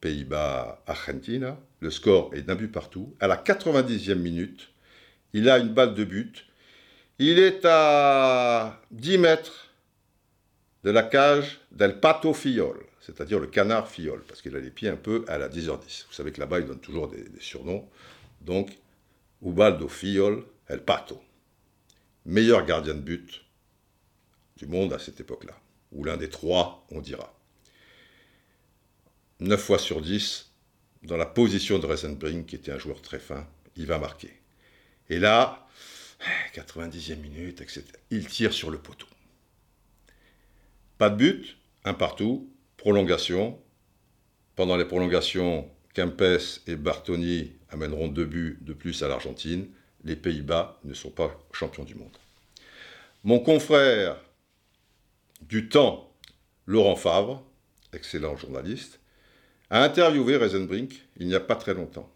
Pays-Bas-Argentina, 0.00 1.58
le 1.80 1.90
score 1.90 2.34
est 2.34 2.42
d'un 2.42 2.54
but 2.54 2.70
partout. 2.70 3.14
À 3.20 3.26
la 3.26 3.36
90e 3.36 4.16
minute, 4.16 4.70
il 5.32 5.48
a 5.48 5.58
une 5.58 5.72
balle 5.72 5.94
de 5.94 6.04
but. 6.04 6.44
Il 7.18 7.38
est 7.38 7.64
à 7.64 8.80
10 8.90 9.18
mètres 9.18 9.63
de 10.84 10.90
la 10.90 11.02
cage 11.02 11.60
del 11.72 11.98
pato 11.98 12.34
fiol, 12.34 12.78
c'est-à-dire 13.00 13.40
le 13.40 13.46
canard 13.46 13.88
fiol, 13.88 14.22
parce 14.28 14.42
qu'il 14.42 14.54
a 14.54 14.60
les 14.60 14.70
pieds 14.70 14.90
un 14.90 14.96
peu 14.96 15.24
à 15.28 15.38
la 15.38 15.48
10h10. 15.48 16.06
Vous 16.06 16.12
savez 16.12 16.30
que 16.30 16.40
là-bas, 16.40 16.60
ils 16.60 16.66
donnent 16.66 16.78
toujours 16.78 17.08
des, 17.08 17.24
surnoms. 17.40 17.88
Donc, 18.42 18.70
Ubaldo 19.42 19.88
Fiol, 19.88 20.44
el 20.68 20.82
pato. 20.82 21.22
Meilleur 22.26 22.66
gardien 22.66 22.94
de 22.94 23.00
but 23.00 23.44
du 24.58 24.66
monde 24.66 24.92
à 24.92 24.98
cette 24.98 25.20
époque-là, 25.20 25.58
ou 25.92 26.04
l'un 26.04 26.18
des 26.18 26.28
trois, 26.28 26.86
on 26.90 27.00
dira. 27.00 27.34
9 29.40 29.60
fois 29.60 29.78
sur 29.78 30.02
10, 30.02 30.52
dans 31.02 31.16
la 31.16 31.26
position 31.26 31.78
de 31.78 31.86
Reisenbrink, 31.86 32.46
qui 32.46 32.56
était 32.56 32.72
un 32.72 32.78
joueur 32.78 33.00
très 33.00 33.18
fin, 33.18 33.48
il 33.76 33.86
va 33.86 33.98
marquer. 33.98 34.32
Et 35.08 35.18
là, 35.18 35.66
90e 36.54 37.16
minute, 37.16 37.62
etc., 37.62 37.84
il 38.10 38.26
tire 38.26 38.52
sur 38.52 38.70
le 38.70 38.78
poteau. 38.78 39.06
Pas 40.98 41.10
de 41.10 41.16
but, 41.16 41.56
un 41.84 41.94
partout, 41.94 42.50
prolongation. 42.76 43.58
Pendant 44.54 44.76
les 44.76 44.84
prolongations, 44.84 45.68
Kempes 45.94 46.22
et 46.66 46.76
Bartoni 46.76 47.52
amèneront 47.70 48.08
deux 48.08 48.24
buts 48.24 48.58
de 48.62 48.72
plus 48.72 49.02
à 49.02 49.08
l'Argentine. 49.08 49.66
Les 50.04 50.16
Pays-Bas 50.16 50.78
ne 50.84 50.94
sont 50.94 51.10
pas 51.10 51.36
champions 51.52 51.84
du 51.84 51.94
monde. 51.94 52.16
Mon 53.24 53.40
confrère 53.40 54.16
du 55.42 55.68
temps, 55.68 56.12
Laurent 56.66 56.96
Favre, 56.96 57.44
excellent 57.92 58.36
journaliste, 58.36 59.00
a 59.70 59.82
interviewé 59.82 60.36
Reisenbrink 60.36 60.92
il 61.16 61.26
n'y 61.26 61.34
a 61.34 61.40
pas 61.40 61.56
très 61.56 61.74
longtemps. 61.74 62.10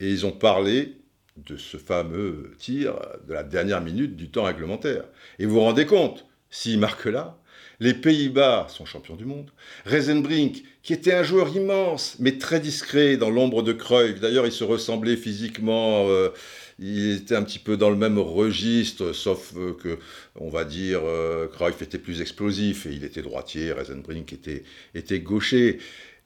Et 0.00 0.10
ils 0.10 0.26
ont 0.26 0.32
parlé 0.32 0.96
de 1.36 1.56
ce 1.56 1.76
fameux 1.76 2.54
tir 2.58 2.98
de 3.26 3.32
la 3.32 3.42
dernière 3.42 3.80
minute 3.80 4.16
du 4.16 4.30
temps 4.30 4.44
réglementaire. 4.44 5.04
Et 5.38 5.46
vous 5.46 5.54
vous 5.54 5.60
rendez 5.60 5.86
compte, 5.86 6.26
s'il 6.50 6.78
marque 6.78 7.06
là, 7.06 7.38
les 7.80 7.94
Pays-Bas 7.94 8.66
sont 8.68 8.84
champions 8.84 9.16
du 9.16 9.24
monde. 9.24 9.50
Reisenbrink, 9.84 10.62
qui 10.82 10.92
était 10.92 11.12
un 11.14 11.22
joueur 11.22 11.54
immense, 11.54 12.16
mais 12.18 12.38
très 12.38 12.60
discret 12.60 13.16
dans 13.16 13.30
l'ombre 13.30 13.62
de 13.62 13.72
Cruyff. 13.72 14.20
D'ailleurs, 14.20 14.46
il 14.46 14.52
se 14.52 14.64
ressemblait 14.64 15.16
physiquement. 15.16 16.08
Euh, 16.08 16.30
il 16.78 17.12
était 17.12 17.36
un 17.36 17.42
petit 17.42 17.58
peu 17.58 17.76
dans 17.76 17.90
le 17.90 17.96
même 17.96 18.18
registre, 18.18 19.12
sauf 19.12 19.52
euh, 19.56 19.74
que, 19.74 19.98
on 20.36 20.48
va 20.48 20.64
dire, 20.64 21.00
euh, 21.04 21.48
Cruyff 21.48 21.82
était 21.82 21.98
plus 21.98 22.20
explosif 22.20 22.86
et 22.86 22.92
il 22.92 23.04
était 23.04 23.22
droitier. 23.22 23.72
Reisenbrink 23.72 24.32
était, 24.32 24.64
était 24.94 25.20
gaucher. 25.20 25.78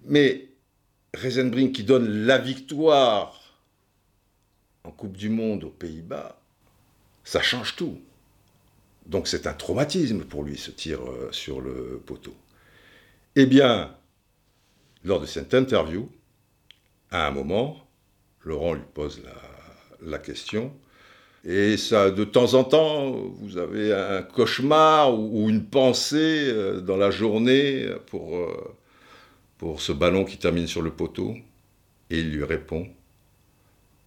Mais 0.06 0.48
Reisenbrink 1.14 1.74
qui 1.74 1.84
donne 1.84 2.26
la 2.26 2.38
victoire 2.38 3.38
en 4.84 4.90
Coupe 4.90 5.16
du 5.16 5.28
Monde 5.28 5.64
aux 5.64 5.70
Pays-Bas, 5.70 6.40
ça 7.24 7.42
change 7.42 7.76
tout. 7.76 8.00
Donc 9.08 9.26
c'est 9.26 9.46
un 9.46 9.54
traumatisme 9.54 10.24
pour 10.24 10.44
lui, 10.44 10.58
ce 10.58 10.70
tir 10.70 11.00
euh, 11.00 11.28
sur 11.32 11.60
le 11.60 12.00
poteau. 12.04 12.34
Eh 13.36 13.46
bien, 13.46 13.94
lors 15.02 15.20
de 15.20 15.26
cette 15.26 15.54
interview, 15.54 16.10
à 17.10 17.26
un 17.26 17.30
moment, 17.30 17.88
Laurent 18.44 18.74
lui 18.74 18.82
pose 18.92 19.22
la, 20.02 20.18
question, 20.18 20.72
et 21.44 21.76
ça, 21.78 22.10
de 22.10 22.24
temps 22.24 22.54
en 22.54 22.64
temps, 22.64 23.12
vous 23.12 23.56
avez 23.56 23.94
un 23.94 24.22
cauchemar 24.22 25.18
ou, 25.18 25.48
une 25.48 25.64
pensée 25.64 26.50
euh, 26.50 26.80
dans 26.80 26.96
la 26.96 27.10
journée 27.10 27.86
euh, 27.86 28.46
pour 29.56 29.80
ce 29.80 29.92
ballon 29.92 30.24
qui 30.24 30.36
termine 30.36 30.66
sur 30.66 30.82
le 30.82 30.90
poteau. 30.90 31.34
Et 32.10 32.20
il 32.20 32.30
lui 32.30 32.44
répond, 32.44 32.88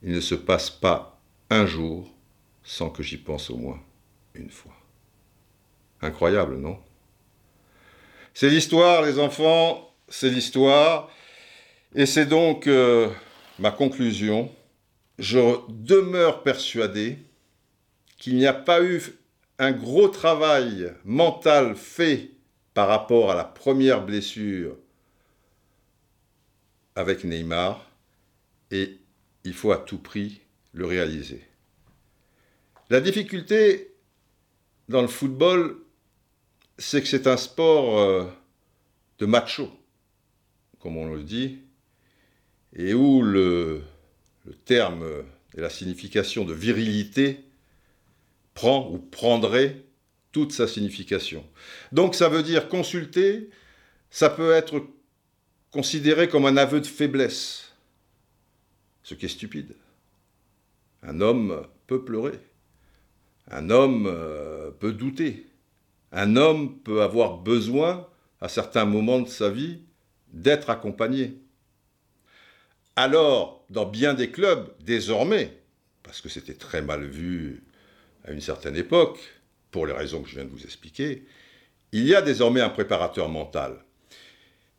il 0.04 0.12
ne 0.12 0.22
se 0.22 0.36
passe 0.36 0.70
pas 0.70 1.20
un 1.50 1.66
jour 1.66 2.12
sans 2.64 2.90
que 2.90 3.04
j'y 3.04 3.18
pense 3.18 3.50
au 3.50 3.58
moins 3.58 3.80
une 4.36 4.50
fois. 4.50 4.81
Incroyable, 6.02 6.58
non? 6.58 6.80
C'est 8.34 8.50
l'histoire, 8.50 9.04
les 9.04 9.20
enfants, 9.20 9.94
c'est 10.08 10.30
l'histoire. 10.30 11.10
Et 11.96 12.06
c'est 12.06 12.26
donc 12.26 12.68
euh, 12.68 13.10
ma 13.60 13.72
conclusion. 13.72 14.52
Je 15.20 15.58
demeure 15.70 16.42
persuadé 16.44 17.20
qu'il 18.18 18.36
n'y 18.36 18.48
a 18.48 18.54
pas 18.54 18.82
eu 18.84 19.02
un 19.60 19.72
gros 19.72 20.08
travail 20.08 20.94
mental 21.04 21.76
fait 21.76 22.32
par 22.74 22.88
rapport 22.88 23.30
à 23.32 23.36
la 23.36 23.44
première 23.44 24.04
blessure 24.04 24.76
avec 26.96 27.24
Neymar 27.24 27.86
et 28.72 28.98
il 29.44 29.54
faut 29.54 29.72
à 29.72 29.78
tout 29.78 29.98
prix 29.98 30.42
le 30.74 30.86
réaliser. 30.86 31.44
La 32.90 33.02
difficulté 33.02 33.94
dans 34.90 35.02
le 35.02 35.08
football, 35.08 35.78
c'est 36.82 37.02
que 37.02 37.08
c'est 37.08 37.28
un 37.28 37.38
sport 37.38 38.00
euh, 38.00 38.26
de 39.20 39.28
macho, 39.28 39.70
comme 40.80 40.98
on 40.98 41.13
le 41.13 41.24
dit, 41.24 41.60
et 42.76 42.94
où 42.94 43.22
le, 43.22 43.84
terme 44.65 45.06
et 45.56 45.62
la 45.62 45.70
signification 45.70 46.44
de 46.44 46.54
virilité 46.54 47.46
prend 48.56 48.89
ou 48.89 48.98
prendrait 48.98 49.84
toute 50.32 50.52
sa 50.54 50.67
signification. 50.67 51.46
Donc 51.91 52.15
ça 52.15 52.30
veut 52.30 52.41
dire 52.41 52.67
consulter, 52.67 53.50
ça 54.10 54.30
peut 54.30 54.52
être 54.52 54.84
considéré 55.70 56.28
comme 56.30 56.46
un 56.46 56.58
aveu 56.58 56.82
de 56.82 56.88
faiblesse, 56.88 57.74
ce 59.04 59.13
qui 59.13 59.26
est 59.26 59.30
stupide. 59.30 59.76
Un 61.04 61.22
homme 61.22 61.67
peut 61.86 62.04
pleurer, 62.04 62.39
un 63.52 63.70
homme 63.70 64.08
euh, 64.08 64.72
peut 64.72 64.94
douter, 64.94 65.46
un 66.12 66.36
homme 66.36 66.80
peut 66.80 67.02
avoir 67.02 67.38
besoin, 67.38 68.08
à 68.41 68.50
certains 68.50 68.86
moments 68.86 69.19
de 69.19 69.30
sa 69.30 69.50
vie, 69.50 69.80
d'être 70.34 70.69
accompagné. 70.69 71.38
Alors, 72.95 73.63
dans 73.69 73.86
bien 73.86 74.13
des 74.13 74.32
clubs, 74.32 74.69
désormais, 74.82 75.58
parce 76.04 76.21
que 76.21 76.30
c'était 76.30 76.54
très 76.54 76.82
mal 76.82 77.06
vu 77.06 77.63
à 78.26 78.32
une 78.32 78.41
certaine 78.41 78.76
époque, 78.76 79.19
pour 79.71 79.86
les 79.86 79.93
raisons 79.93 80.21
que 80.21 80.30
je 80.30 80.36
viens 80.36 80.45
de 80.45 80.50
vous 80.50 80.63
expliquer, 80.63 81.26
il 81.93 82.06
y 82.06 82.15
a 82.15 82.21
désormais 82.21 82.62
un 82.62 82.69
préparateur 82.69 83.30
mental. 83.30 83.84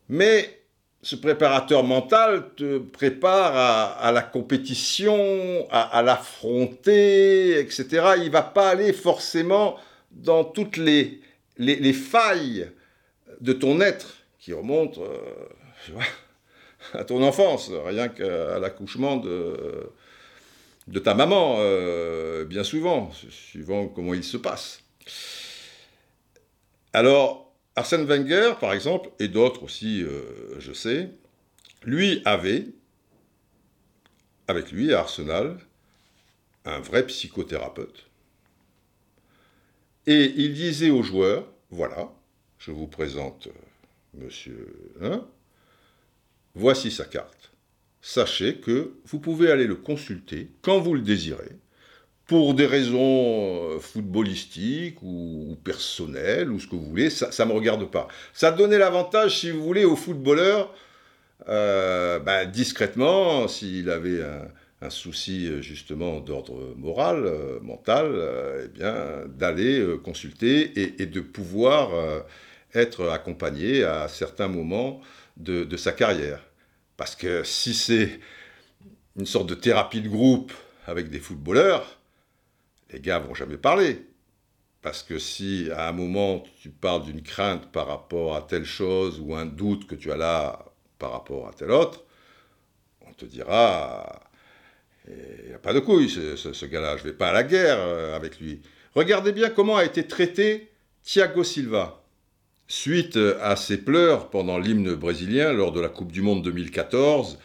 Mais 0.09 0.63
ce 1.01 1.15
préparateur 1.15 1.83
mental 1.83 2.53
te 2.55 2.77
prépare 2.77 3.97
à, 3.99 4.11
la 4.11 4.21
compétition, 4.21 5.67
à, 5.69 6.01
l'affronter, 6.01 7.59
etc. 7.59 8.13
Il 8.17 8.25
ne 8.25 8.29
va 8.29 8.41
pas 8.41 8.69
aller 8.69 8.93
forcément 8.93 9.77
dans 10.13 10.43
toutes 10.43 10.77
les, 10.77 11.21
les, 11.57 11.93
failles 11.93 12.69
de 13.41 13.53
ton 13.53 13.81
être 13.81 14.15
qui 14.39 14.53
remontent 14.53 15.01
euh, 15.01 15.99
à 16.93 17.03
ton 17.03 17.23
enfance, 17.23 17.71
rien 17.85 18.09
qu'à 18.09 18.59
l'accouchement 18.59 19.17
de, 19.17 19.89
ta 21.03 21.13
maman, 21.13 21.57
euh, 21.59 22.45
bien 22.45 22.63
souvent, 22.63 23.11
suivant 23.29 23.87
comment 23.87 24.13
il 24.13 24.23
se 24.23 24.37
passe. 24.37 24.81
Alors, 26.93 27.53
Arsène 27.75 28.05
Wenger, 28.05 28.53
par 28.59 28.73
exemple, 28.73 29.09
et 29.19 29.27
d'autres 29.27 29.63
aussi, 29.63 30.03
euh, 30.03 30.59
je 30.59 30.73
sais, 30.73 31.09
lui 31.83 32.21
avait, 32.25 32.67
avec 34.47 34.71
lui 34.71 34.93
à 34.93 34.99
Arsenal, 34.99 35.57
un 36.65 36.79
vrai 36.79 37.05
psychothérapeute 37.07 38.05
et 40.05 40.33
il 40.35 40.53
disait 40.53 40.91
aux 40.91 41.03
joueurs, 41.03 41.47
voilà, 41.69 42.11
je 42.59 42.71
vous 42.71 42.87
présente 42.87 43.47
euh, 43.47 44.25
monsieur, 44.25 44.75
voici 46.55 46.91
sa 46.91 47.05
carte. 47.05 47.51
Sachez 48.01 48.55
que 48.55 48.95
vous 49.05 49.19
pouvez 49.19 49.49
aller 49.49 49.65
le 49.65 49.75
consulter 49.75 50.49
quand 50.61 50.79
vous 50.79 50.93
le 50.93 51.01
désirez, 51.01 51.57
pour 52.25 52.53
des 52.53 52.65
raisons 52.65 53.75
euh, 53.75 53.79
footballistiques 53.79 55.01
ou, 55.01 55.57
personnelles, 55.63 56.49
ou 56.51 56.59
ce 56.59 56.67
que 56.67 56.75
vous 56.75 56.85
voulez, 56.85 57.09
ça 57.09 57.45
ne 57.45 57.49
me 57.49 57.55
regarde 57.55 57.89
pas. 57.89 58.07
Ça 58.33 58.51
donnait 58.51 58.77
l'avantage, 58.77 59.39
si 59.39 59.51
vous 59.51 59.63
voulez, 59.63 59.85
au 59.85 59.95
footballeur, 59.95 60.73
euh, 61.49 62.19
ben, 62.19 62.49
discrètement, 62.49 63.47
s'il 63.47 63.89
avait 63.89 64.23
un, 64.23 64.47
un 64.83 64.89
souci 64.89 65.47
euh, 65.47 65.61
justement 65.61 66.19
d'ordre 66.19 66.73
moral, 66.75 67.25
euh, 67.25 67.59
mental, 67.61 68.11
euh, 68.13 68.65
eh 68.65 68.67
bien 68.67 69.25
d'aller 69.27 69.97
consulter 70.03 71.01
et, 71.01 71.05
de 71.05 71.21
pouvoir 71.21 71.91
être 72.73 73.09
accompagné 73.09 73.83
à 73.83 74.07
certains 74.07 74.47
moments 74.47 75.01
de, 75.37 75.63
de, 75.63 75.77
sa 75.77 75.91
carrière. 75.91 76.43
Parce 76.97 77.15
que 77.15 77.43
si 77.43 77.73
c'est 77.73 78.19
une 79.17 79.25
sorte 79.25 79.47
de 79.47 79.55
thérapie 79.55 80.01
de 80.01 80.09
groupe 80.09 80.53
avec 80.87 81.09
des 81.09 81.19
footballeurs, 81.19 81.99
les 82.91 82.99
gars 82.99 83.19
vont 83.19 83.33
jamais 83.33 83.57
parler. 83.57 84.05
Parce 84.81 85.03
que 85.03 85.19
si 85.19 85.69
à 85.75 85.87
un 85.89 85.93
moment 85.93 86.43
tu 86.61 86.69
parles 86.69 87.03
d'une 87.03 87.21
crainte 87.21 87.71
par 87.71 87.87
rapport 87.87 88.35
à 88.35 88.41
telle 88.41 88.65
chose 88.65 89.19
ou 89.19 89.35
un 89.35 89.45
doute 89.45 89.87
que 89.87 89.95
tu 89.95 90.11
as 90.11 90.17
là 90.17 90.65
par 90.99 91.11
rapport 91.11 91.47
à 91.47 91.53
tel 91.53 91.71
autre, 91.71 92.03
on 93.07 93.13
te 93.13 93.25
dira 93.25 94.32
il 95.07 95.47
n'y 95.49 95.53
a 95.53 95.59
pas 95.59 95.73
de 95.73 95.79
couilles, 95.79 96.09
ce, 96.09 96.65
gars-là. 96.65 96.97
Je 96.97 97.03
ne 97.03 97.09
vais 97.09 97.13
pas 97.15 97.29
à 97.29 97.33
la 97.33 97.43
guerre 97.43 97.77
euh, 97.79 98.15
avec 98.15 98.39
lui. 98.39 98.61
Regardez 98.95 99.31
bien 99.31 99.49
comment 99.49 99.77
a 99.77 99.85
été 99.85 100.07
traité 100.07 100.69
Thiago 101.03 101.43
Silva. 101.43 102.03
Suite 102.67 103.19
à 103.41 103.55
ses 103.55 103.77
pleurs 103.77 104.29
pendant 104.29 104.57
l'hymne 104.57 104.95
brésilien 104.95 105.51
lors 105.51 105.71
de 105.71 105.81
la 105.81 105.89
Coupe 105.89 106.11
du 106.11 106.21
Monde 106.21 106.43
2014 106.43 107.37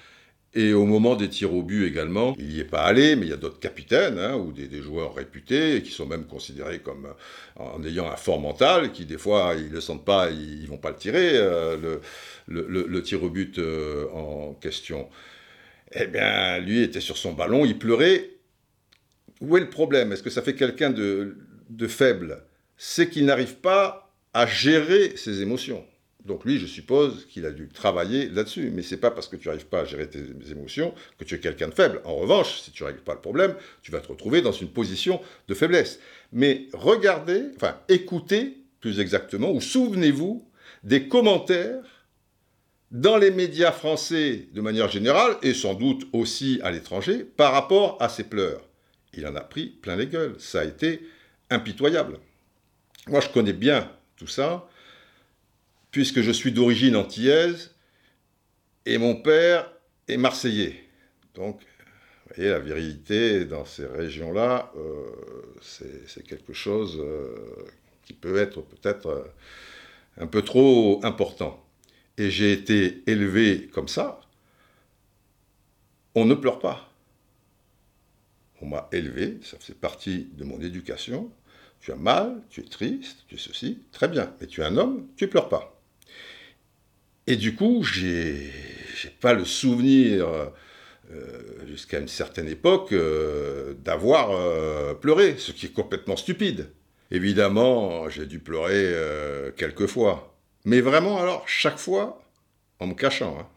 et 0.55 0.73
au 0.73 0.87
moment 0.87 1.17
des 1.17 1.29
tirs 1.29 1.53
au 1.53 1.63
but 1.63 1.87
également. 1.87 2.35
Il 2.39 2.49
n'y 2.49 2.61
est 2.61 2.65
pas 2.65 2.83
allé, 2.83 3.17
mais 3.17 3.27
il 3.27 3.31
y 3.31 3.33
a 3.33 3.37
d'autres 3.37 3.59
capitaines 3.59 4.19
hein, 4.19 4.37
ou 4.37 4.53
des, 4.53 4.81
joueurs 4.81 5.15
réputés 5.15 5.83
qui 5.83 5.91
sont 5.91 6.07
même 6.07 6.25
considérés 6.25 6.79
comme 6.79 7.07
euh, 7.07 7.63
en 7.63 7.83
ayant 7.85 8.09
un 8.09 8.17
fort 8.17 8.41
mental, 8.41 8.93
qui 8.93 9.05
des 9.05 9.19
fois 9.19 9.55
ils 9.57 9.69
ne 9.69 9.75
le 9.75 9.81
sentent 9.81 10.05
pas, 10.05 10.31
ils 10.31 10.63
ne 10.63 10.69
vont 10.69 10.79
pas 10.79 10.91
le 10.91 10.97
tirer, 10.97 11.33
euh, 11.35 11.99
le, 12.47 13.03
tir 13.03 13.23
au 13.25 13.29
but 13.29 13.61
en 14.15 14.55
question. 14.55 15.09
Eh 15.93 16.07
bien, 16.07 16.59
lui 16.59 16.83
était 16.83 17.01
sur 17.01 17.17
son 17.17 17.33
ballon, 17.33 17.65
il 17.65 17.79
pleurait. 17.79 18.31
Où 19.41 19.57
est 19.57 19.61
le 19.61 19.71
problème? 19.71 20.13
Est-ce 20.13 20.23
que 20.23 20.31
ça 20.31 20.43
fait 20.43 20.55
quelqu'un 20.55 20.91
de, 20.91 21.37
faible? 21.87 22.45
C'est 22.77 23.09
qu'il 23.09 23.25
n'arrive 23.25 23.57
pas 23.57 24.13
à 24.35 24.47
gérer 24.47 25.17
ses 25.17 25.43
émotions. 25.43 25.85
Donc 26.25 26.45
lui, 26.45 26.59
je 26.59 26.67
suppose 26.67 27.27
qu'il 27.27 27.47
a 27.47 27.51
dû 27.51 27.69
travailler 27.69 28.29
là-dessus. 28.29 28.71
Mais 28.75 28.83
c'est 28.83 28.99
pas 28.99 29.11
parce 29.11 29.29
que 29.29 29.37
tu 29.37 29.49
n'arrives 29.49 29.67
pas 29.67 29.81
à 29.81 29.85
gérer 29.85 30.09
tes 30.09 30.21
émotions 30.51 30.93
que 31.19 31.25
tu 31.25 31.35
es 31.35 31.39
quelqu'un 31.39 31.69
de 31.69 31.75
faible. 31.75 32.01
En 32.05 32.17
revanche, 32.17 32.61
si 32.61 32.71
tu 32.71 32.83
ne 32.83 32.89
règles 32.89 33.01
pas 33.01 33.15
le 33.15 33.21
problème, 33.21 33.55
tu 33.83 33.91
vas 33.91 34.01
te 34.01 34.09
retrouver 34.09 34.43
dans 34.43 34.53
une 34.53 34.69
position 34.69 35.21
de 35.49 35.55
faiblesse. 35.55 36.01
Mais 36.33 36.67
regardez, 36.75 37.45
enfin 37.57 37.79
écoutez 37.89 38.59
plus 38.81 39.01
exactement, 39.01 39.51
ou 39.51 39.61
souvenez-vous 39.61 40.47
des 40.85 41.09
commentaires 41.09 41.83
dans 42.91 43.19
les 43.19 43.31
médias 43.31 43.73
français 43.73 44.47
de 44.53 44.61
manière 44.61 44.89
générale, 44.89 45.37
et 45.43 45.55
sans 45.55 45.75
doute 45.75 46.07
aussi 46.13 46.61
à 46.63 46.71
l'étranger, 46.71 47.25
par 47.25 47.53
rapport 47.53 47.97
à 48.01 48.09
ses 48.09 48.25
pleurs. 48.25 48.63
Il 49.15 49.27
en 49.27 49.35
a 49.35 49.41
pris 49.41 49.67
plein 49.67 49.97
les 49.97 50.07
gueules. 50.07 50.37
Ça 50.39 50.61
a 50.61 50.65
été 50.65 51.07
impitoyable. 51.51 52.19
Moi, 53.09 53.21
je 53.21 53.29
connais 53.29 53.53
bien 53.53 53.91
tout 54.17 54.27
ça, 54.27 54.69
puisque 55.91 56.21
je 56.21 56.31
suis 56.31 56.53
d'origine 56.53 56.97
antillaise, 56.97 57.75
et 58.87 58.99
mon 58.99 59.17
père 59.17 59.71
est 60.09 60.17
marseillais. 60.17 60.83
Donc, 61.35 61.61
vous 61.61 62.35
voyez, 62.35 62.51
la 62.51 62.59
virilité 62.59 63.45
dans 63.45 63.65
ces 63.65 63.87
régions-là, 63.87 64.73
euh, 64.77 65.11
c'est 65.61 66.27
quelque 66.27 66.53
chose 66.53 66.99
euh, 67.01 67.35
qui 68.05 68.15
peut 68.15 68.39
être 68.39 68.63
peut-être 68.63 69.07
euh, 69.07 69.25
un 70.19 70.27
peu 70.27 70.43
trop 70.43 71.01
important 71.05 71.68
et 72.19 72.31
j'ai 72.31 72.53
été 72.53 73.03
élevé 73.07 73.69
comme 73.73 73.89
ça, 73.89 74.21
on 76.15 76.25
ne 76.25 76.35
pleure 76.35 76.59
pas. 76.59 76.93
On 78.61 78.67
m'a 78.67 78.89
élevé, 78.93 79.39
ça 79.43 79.57
fait 79.61 79.75
partie 79.75 80.29
de 80.37 80.45
mon 80.45 80.61
éducation. 80.61 81.31
Tu 81.81 81.93
as 81.93 81.97
mal, 81.97 82.43
tu 82.51 82.61
es 82.61 82.65
triste, 82.65 83.19
tu 83.29 83.37
es 83.37 83.39
ceci, 83.39 83.79
très 83.93 84.09
bien. 84.09 84.35
Mais 84.41 84.49
tu 84.49 84.63
es 84.63 84.65
un 84.65 84.77
homme, 84.77 85.07
tu 85.17 85.25
ne 85.25 85.31
pleures 85.31 85.49
pas. 85.49 85.81
Et 87.29 87.37
du 87.37 87.55
coup, 87.55 87.85
j'ai 87.85 88.51
pas 89.21 89.33
le 89.33 89.45
souvenir, 89.45 90.27
euh, 91.11 91.67
jusqu'à 91.67 92.01
une 92.01 92.09
certaine 92.09 92.49
époque, 92.49 92.93
euh, 92.93 93.75
d'avoir 93.85 94.33
euh, 94.33 94.93
pleuré, 94.93 95.37
ce 95.39 95.53
qui 95.53 95.67
est 95.67 95.73
complètement 95.73 96.17
stupide. 96.17 96.71
Évidemment, 97.11 98.11
j'ai 98.11 98.27
dû 98.27 98.41
pleurer 98.41 98.93
quelques 99.57 99.87
fois. 99.87 100.38
Mais 100.69 100.83
vraiment, 100.83 101.19
alors, 101.19 101.49
chaque 101.49 101.79
fois, 101.79 102.23
en 102.79 102.89
me 102.89 102.93
cachant. 102.93 103.39
Hein. 103.41 103.49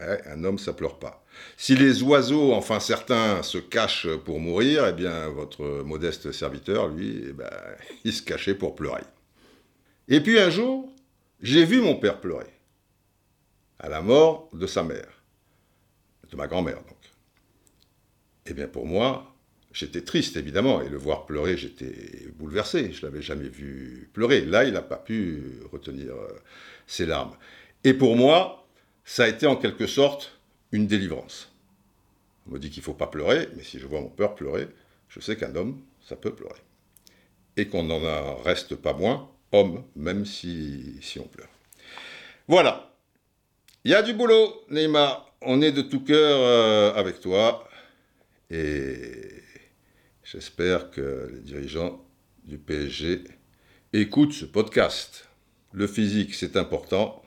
Eh, 0.00 0.28
un 0.28 0.42
homme, 0.42 0.58
ça 0.58 0.72
pleure 0.72 0.98
pas. 0.98 1.24
Si 1.56 1.76
les 1.76 2.02
oiseaux, 2.02 2.52
enfin 2.52 2.80
certains, 2.80 3.44
se 3.44 3.58
cachent 3.58 4.08
pour 4.24 4.40
mourir, 4.40 4.88
eh 4.88 4.92
bien, 4.92 5.28
votre 5.28 5.62
modeste 5.84 6.32
serviteur, 6.32 6.88
lui, 6.88 7.26
eh 7.28 7.32
ben, 7.32 7.48
il 8.04 8.12
se 8.12 8.22
cachait 8.22 8.56
pour 8.56 8.74
pleurer. 8.74 9.04
Et 10.08 10.20
puis 10.20 10.40
un 10.40 10.50
jour, 10.50 10.92
j'ai 11.42 11.64
vu 11.64 11.80
mon 11.80 11.94
père 11.94 12.20
pleurer. 12.20 12.52
À 13.78 13.88
la 13.88 14.02
mort 14.02 14.48
de 14.52 14.66
sa 14.66 14.82
mère. 14.82 15.22
De 16.28 16.36
ma 16.36 16.48
grand-mère, 16.48 16.78
donc. 16.78 16.98
Eh 18.46 18.52
bien, 18.52 18.66
pour 18.66 18.84
moi, 18.84 19.32
j'étais 19.76 20.00
triste, 20.00 20.36
évidemment, 20.38 20.80
et 20.80 20.88
le 20.88 20.96
voir 20.96 21.26
pleurer, 21.26 21.58
j'étais 21.58 22.28
bouleversé. 22.38 22.92
Je 22.92 23.04
l'avais 23.04 23.20
jamais 23.20 23.48
vu 23.48 24.08
pleurer. 24.14 24.40
Là, 24.40 24.64
il 24.64 24.72
n'a 24.72 24.82
pas 24.82 24.96
pu 24.96 25.60
retenir 25.70 26.14
euh, 26.14 26.28
ses 26.86 27.04
larmes. 27.04 27.36
Et 27.84 27.92
pour 27.92 28.16
moi, 28.16 28.66
ça 29.04 29.24
a 29.24 29.28
été 29.28 29.46
en 29.46 29.54
quelque 29.54 29.86
sorte 29.86 30.38
une 30.72 30.86
délivrance. 30.86 31.52
On 32.48 32.54
me 32.54 32.58
dit 32.58 32.70
qu'il 32.70 32.80
ne 32.80 32.84
faut 32.84 32.94
pas 32.94 33.06
pleurer, 33.06 33.48
mais 33.54 33.62
si 33.62 33.78
je 33.78 33.86
vois 33.86 34.00
mon 34.00 34.08
père 34.08 34.34
pleurer, 34.34 34.68
je 35.08 35.20
sais 35.20 35.36
qu'un 35.36 35.54
homme, 35.54 35.80
ça 36.00 36.16
peut 36.16 36.34
pleurer. 36.34 36.60
Et 37.58 37.68
qu'on 37.68 37.82
n'en 37.82 38.36
reste 38.36 38.76
pas 38.76 38.94
moins 38.94 39.30
homme, 39.52 39.84
même 39.94 40.24
si, 40.24 40.96
si 41.02 41.18
on 41.18 41.24
pleure. 41.24 41.48
Voilà. 42.48 42.94
Il 43.84 43.90
y 43.90 43.94
a 43.94 44.02
du 44.02 44.14
boulot, 44.14 44.64
Neymar. 44.70 45.34
On 45.42 45.60
est 45.60 45.72
de 45.72 45.82
tout 45.82 46.00
cœur 46.00 46.40
euh, 46.40 46.94
avec 46.94 47.20
toi. 47.20 47.68
Et 48.50 49.35
j'espère 50.32 50.90
que 50.90 51.30
les 51.32 51.40
dirigeants 51.40 52.04
du 52.44 52.58
PSG 52.58 53.24
écoutent 53.92 54.32
ce 54.32 54.44
podcast. 54.44 55.28
Le 55.72 55.86
physique, 55.86 56.34
c'est 56.34 56.56
important 56.56 57.22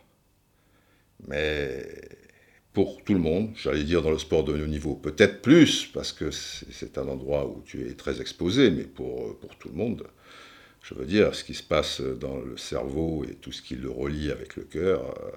mais 1.27 1.85
pour 2.73 3.03
tout 3.03 3.13
le 3.13 3.19
monde, 3.19 3.51
j'allais 3.55 3.83
dire 3.83 4.01
dans 4.01 4.11
le 4.11 4.19
sport 4.19 4.43
de 4.43 4.53
haut 4.53 4.67
niveau, 4.67 4.95
peut-être 4.95 5.41
plus, 5.41 5.85
parce 5.87 6.13
que 6.13 6.31
c'est 6.31 6.97
un 6.97 7.07
endroit 7.07 7.45
où 7.45 7.61
tu 7.65 7.87
es 7.89 7.93
très 7.93 8.21
exposé, 8.21 8.71
mais 8.71 8.83
pour, 8.83 9.37
pour 9.39 9.55
tout 9.57 9.69
le 9.69 9.75
monde, 9.75 10.07
je 10.81 10.93
veux 10.93 11.05
dire, 11.05 11.35
ce 11.35 11.43
qui 11.43 11.53
se 11.53 11.63
passe 11.63 11.99
dans 12.01 12.37
le 12.37 12.57
cerveau 12.57 13.25
et 13.25 13.35
tout 13.35 13.51
ce 13.51 13.61
qui 13.61 13.75
le 13.75 13.89
relie 13.89 14.31
avec 14.31 14.55
le 14.55 14.63
cœur, 14.63 15.01
euh, 15.23 15.31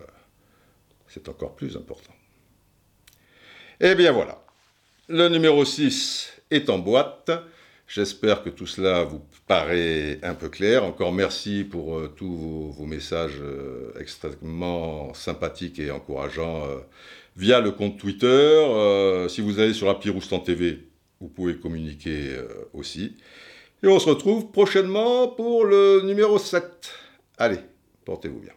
c'est 1.08 1.28
encore 1.28 1.56
plus 1.56 1.76
important. 1.76 2.14
Eh 3.80 3.94
bien 3.96 4.12
voilà, 4.12 4.44
le 5.08 5.28
numéro 5.28 5.64
6 5.64 6.42
est 6.50 6.70
en 6.70 6.78
boîte. 6.78 7.30
J'espère 7.94 8.42
que 8.42 8.48
tout 8.48 8.66
cela 8.66 9.04
vous 9.04 9.20
paraît 9.46 10.18
un 10.22 10.32
peu 10.32 10.48
clair. 10.48 10.82
Encore 10.82 11.12
merci 11.12 11.62
pour 11.62 11.98
euh, 11.98 12.08
tous 12.08 12.72
vos, 12.72 12.86
messages 12.86 13.38
euh, 13.38 13.92
extrêmement 14.00 15.12
sympathiques 15.12 15.78
et 15.78 15.90
encourageants 15.90 16.64
euh, 16.64 16.78
via 17.36 17.60
le 17.60 17.70
compte 17.70 17.98
Twitter. 17.98 19.26
si 19.28 19.42
vous 19.42 19.60
allez 19.60 19.74
sur 19.74 19.88
la 19.88 19.92
Roustan 20.10 20.38
TV, 20.38 20.88
vous 21.20 21.28
pouvez 21.28 21.56
communiquer 21.56 22.34
aussi. 22.72 23.18
Et 23.82 23.88
on 23.88 23.98
se 23.98 24.08
retrouve 24.08 24.50
prochainement 24.52 25.28
pour 25.28 25.66
le 25.66 26.00
numéro 26.02 26.38
7. 26.38 26.64
Allez, 27.36 27.58
portez-vous 28.06 28.40
bien. 28.40 28.52